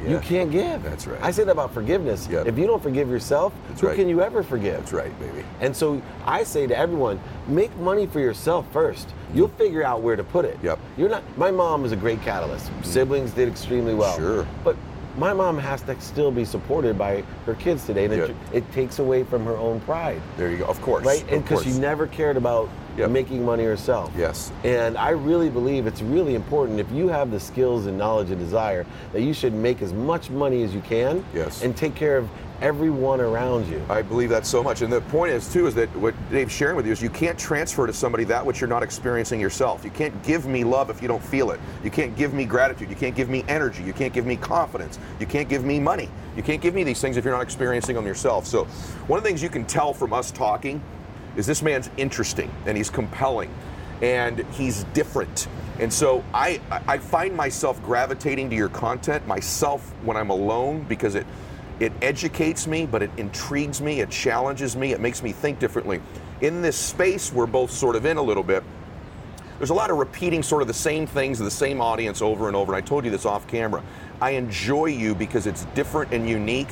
[0.07, 0.83] you can't give.
[0.83, 1.21] That's right.
[1.21, 2.27] I say that about forgiveness.
[2.29, 2.47] Yep.
[2.47, 3.95] If you don't forgive yourself, That's who right.
[3.95, 4.77] can you ever forgive?
[4.79, 5.43] That's right, baby.
[5.59, 9.07] And so I say to everyone, make money for yourself first.
[9.07, 9.37] Mm-hmm.
[9.37, 10.57] You'll figure out where to put it.
[10.63, 10.79] Yep.
[10.97, 11.23] You're not.
[11.37, 12.67] My mom was a great catalyst.
[12.67, 12.83] Mm-hmm.
[12.83, 14.15] Siblings did extremely well.
[14.15, 14.47] Sure.
[14.63, 14.75] But
[15.19, 18.99] my mom has to still be supported by her kids today, and it, it takes
[18.99, 20.65] away from her own pride, There you go.
[20.65, 21.05] Of course.
[21.05, 21.23] right?
[21.29, 23.11] And because she never cared about Yep.
[23.11, 24.11] making money herself.
[24.17, 24.51] Yes.
[24.65, 28.37] And I really believe it's really important if you have the skills and knowledge and
[28.39, 31.63] desire that you should make as much money as you can Yes.
[31.63, 32.27] and take care of
[32.61, 33.81] everyone around you.
[33.89, 34.81] I believe that so much.
[34.81, 37.37] And the point is, too, is that what Dave's sharing with you is you can't
[37.37, 39.83] transfer to somebody that which you're not experiencing yourself.
[39.83, 41.59] You can't give me love if you don't feel it.
[41.83, 42.89] You can't give me gratitude.
[42.89, 43.83] You can't give me energy.
[43.83, 44.99] You can't give me confidence.
[45.19, 46.09] You can't give me money.
[46.35, 48.45] You can't give me these things if you're not experiencing them yourself.
[48.45, 48.65] So,
[49.07, 50.81] one of the things you can tell from us talking
[51.35, 53.53] is this man's interesting and he's compelling
[54.01, 55.47] and he's different.
[55.79, 61.15] And so I, I find myself gravitating to your content myself when I'm alone because
[61.15, 61.25] it
[61.79, 66.01] it educates me, but it intrigues me, it challenges me, it makes me think differently.
[66.41, 68.63] In this space we're both sort of in a little bit,
[69.59, 72.47] there's a lot of repeating sort of the same things to the same audience over
[72.47, 72.73] and over.
[72.73, 73.83] And I told you this off camera.
[74.21, 76.69] I enjoy you because it's different and unique.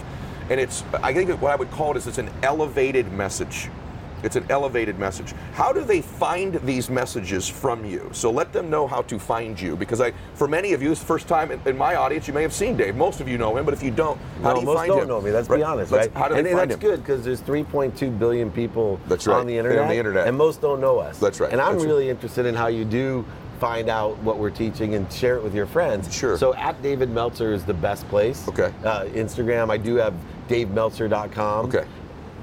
[0.50, 3.70] And it's, I think what I would call it is it's an elevated message.
[4.24, 5.34] It's an elevated message.
[5.54, 8.10] How do they find these messages from you?
[8.14, 9.76] So let them know how to find you.
[9.76, 12.34] Because I, for many of you, it's the first time in, in my audience you
[12.34, 12.96] may have seen Dave.
[12.96, 14.90] Most of you know him, but if you don't, how no, do you most find
[14.90, 15.08] don't him?
[15.08, 15.32] know me.
[15.32, 15.58] Let's Right.
[15.58, 16.18] be honest, Let's- right?
[16.18, 16.90] How do and they and find that's him?
[16.90, 19.38] good because there's 3.2 billion people That's right.
[19.38, 20.28] on the internet, on the internet.
[20.28, 21.20] and most don't know us.
[21.20, 21.52] That's right.
[21.52, 21.90] And I'm That's right.
[21.92, 23.24] really interested in how you do
[23.60, 26.14] find out what we're teaching and share it with your friends.
[26.14, 26.38] Sure.
[26.38, 28.48] So at David Meltzer is the best place.
[28.48, 28.72] Okay.
[28.84, 30.14] Uh, Instagram, I do have
[30.48, 31.66] DaveMeltzer.com.
[31.68, 31.86] Okay.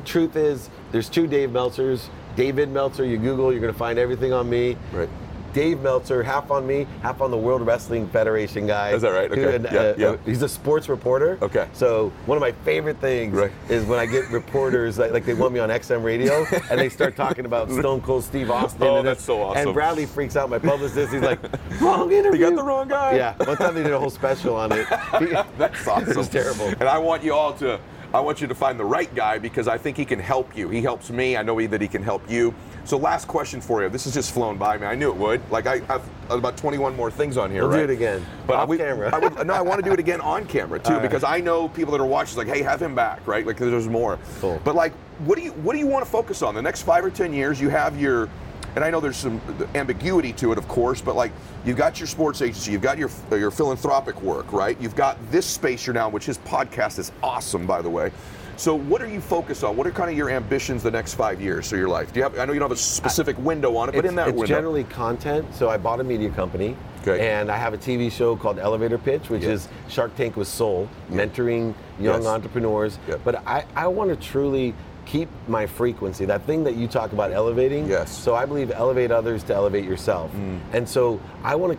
[0.04, 2.08] Truth is, there's two Dave Meltzers.
[2.36, 4.76] David Meltzer, you Google, you're going to find everything on me.
[4.92, 5.08] Right.
[5.52, 8.90] Dave Meltzer, half on me, half on the World Wrestling Federation guy.
[8.90, 9.30] Is that right?
[9.30, 9.62] Okay.
[9.72, 10.06] Yeah, uh, yeah.
[10.08, 11.38] uh, he's a sports reporter.
[11.42, 11.68] Okay.
[11.74, 13.52] So one of my favorite things Right.
[13.68, 16.88] is when I get reporters like, like they want me on XM radio and they
[16.88, 18.82] start talking about Stone Cold Steve Austin.
[18.82, 19.68] Oh, and that's so awesome.
[19.68, 20.50] And Bradley freaks out.
[20.50, 21.12] My publicist.
[21.12, 21.38] He's like,
[21.80, 22.40] wrong interview.
[22.40, 23.14] You got the wrong guy.
[23.14, 23.36] Yeah.
[23.44, 24.88] One time they did a whole special on it.
[25.56, 26.08] That's awesome.
[26.10, 26.66] It was terrible.
[26.66, 27.78] And I want you all to,
[28.14, 30.68] I want you to find the right guy because I think he can help you.
[30.68, 31.36] He helps me.
[31.36, 32.54] I know he, that he can help you.
[32.84, 33.88] So last question for you.
[33.88, 34.86] This has just flown by me.
[34.86, 35.40] I knew it would.
[35.50, 37.66] Like I have about 21 more things on here.
[37.66, 38.24] We'll do it again.
[38.46, 39.12] But Off we, camera.
[39.12, 41.02] I would, no, I want to do it again on camera too right.
[41.02, 42.38] because I know people that are watching.
[42.38, 43.44] Like, hey, have him back, right?
[43.44, 44.20] Like, there's more.
[44.40, 44.60] Cool.
[44.62, 44.92] But like,
[45.26, 46.54] what do you what do you want to focus on?
[46.54, 48.28] The next five or ten years, you have your.
[48.74, 49.40] And I know there's some
[49.74, 51.32] ambiguity to it, of course, but like
[51.64, 54.76] you've got your sports agency, you've got your uh, your philanthropic work, right?
[54.80, 58.10] You've got this space you're now, which his podcast is awesome, by the way.
[58.56, 59.76] So, what are you focused on?
[59.76, 62.12] What are kind of your ambitions the next five years of your life?
[62.12, 62.38] Do you have?
[62.38, 64.54] I know you don't have a specific window on it, but in that it's window,
[64.54, 65.52] generally content.
[65.54, 67.28] So I bought a media company, Okay.
[67.32, 69.50] and I have a TV show called Elevator Pitch, which Yeah.
[69.50, 72.26] is Shark Tank with Soul, mentoring young Yes.
[72.26, 72.98] entrepreneurs.
[73.08, 73.20] Yep.
[73.24, 74.72] But I, I want to truly
[75.06, 77.86] keep my frequency, that thing that you talk about elevating.
[77.88, 78.10] Yes.
[78.10, 78.22] Mm.
[78.22, 80.30] So I believe elevate others to elevate yourself.
[80.72, 81.72] And so I want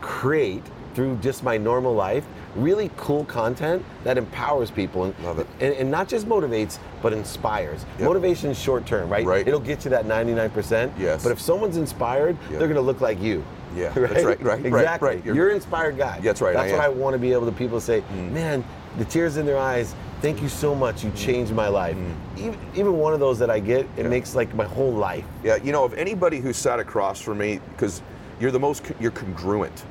[0.00, 0.62] create
[0.94, 5.46] through just my normal life really cool content that empowers people and, Love it.
[5.58, 8.06] and, and not just motivates but inspires Yep.
[8.06, 9.26] motivation is short term right?
[9.26, 9.48] Right.
[9.48, 11.24] it'll get you that 99% Yes.
[11.24, 12.50] but if someone's inspired Yep.
[12.50, 13.42] they're going to look like you
[13.74, 15.24] Yeah, that's right, right, right, exactly right.
[15.24, 16.90] You're- you're, an inspired guy That's right, that's I what am.
[16.92, 18.30] i want to be able to people say Mm.
[18.30, 18.64] man
[18.98, 21.04] the tears in their eyes thank you so much Mm.
[21.04, 21.98] you changed my life
[22.38, 24.08] even, even one of those that i get it Yeah.
[24.08, 27.60] makes like my whole life Yeah, you know, of anybody who sat across from me,
[27.72, 28.00] because
[28.40, 29.84] you're the most, you're congruent.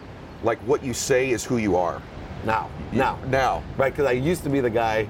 [0.43, 2.01] Like what you say is who you are.
[2.45, 3.61] now now Now.
[3.77, 5.07] Right, because I used to be the guy.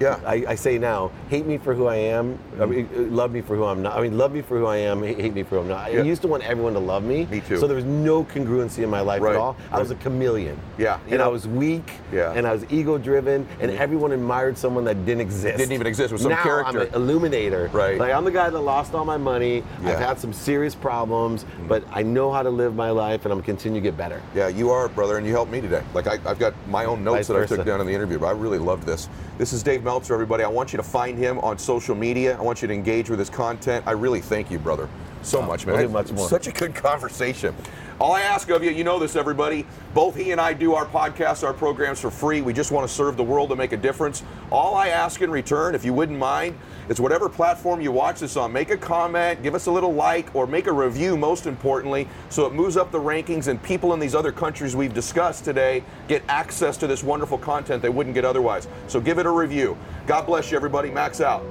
[0.00, 0.18] Yeah.
[0.24, 2.38] I, I say now, hate me for who I am.
[2.58, 3.96] I mean, uh, love me for who I'm not.
[3.96, 5.02] I mean, love me for who I am.
[5.02, 5.92] Hate me for who I'm not.
[5.92, 6.00] Yeah.
[6.00, 7.26] I used to want everyone to love me.
[7.26, 7.58] Me too.
[7.58, 9.56] So there was no congruency in my life Right, at all.
[9.70, 10.58] I was a chameleon.
[10.78, 11.92] Yeah, And know- I was weak.
[12.12, 12.32] Yeah.
[12.32, 13.46] And I was ego driven.
[13.60, 15.58] And everyone admired someone that didn't exist.
[15.58, 16.80] Didn't even exist, was some now character.
[16.80, 17.68] I'm an illuminator.
[17.72, 17.98] Right.
[17.98, 19.56] Like I'm the guy that lost all my money.
[19.56, 19.62] Yeah.
[19.62, 19.88] Mm-hmm.
[19.88, 23.42] I've had some serious problems, but I know how to live my life, and I'm
[23.42, 24.22] continue to get better.
[24.34, 25.82] Yeah, you are, brother, and you helped me today.
[25.92, 28.18] Like I, I've got my own notes Vice that I took down in the interview,
[28.18, 29.08] but I really loved this.
[29.40, 30.44] This is Dave Meltzer, everybody.
[30.44, 32.36] I want you to find him on social media.
[32.36, 33.82] I want you to engage with his content.
[33.86, 34.86] I really thank you, brother,
[35.22, 35.78] so oh, much, man.
[35.78, 36.28] we'll much more.
[36.28, 37.54] Such a good conversation.
[37.98, 39.64] All I ask of you, you know this, everybody.
[39.94, 42.42] Both he and I do our podcasts, our programs for free.
[42.42, 44.22] We just want to serve the world and make a difference.
[44.50, 46.58] All I ask in return, if you wouldn't mind,
[46.90, 50.34] is whatever platform you watch this on, make a comment, give us a little like,
[50.34, 54.00] or make a review, most importantly, so it moves up the rankings and people in
[54.00, 58.24] these other countries we've discussed today get access to this wonderful content they wouldn't get
[58.24, 58.66] otherwise.
[58.88, 59.78] So give it a review.
[60.08, 60.90] God bless you, everybody.
[60.90, 61.44] Max out.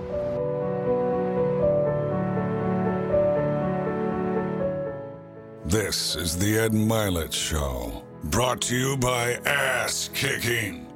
[5.64, 10.89] This is the Ed Mylett Show, brought to you by Ass Kicking.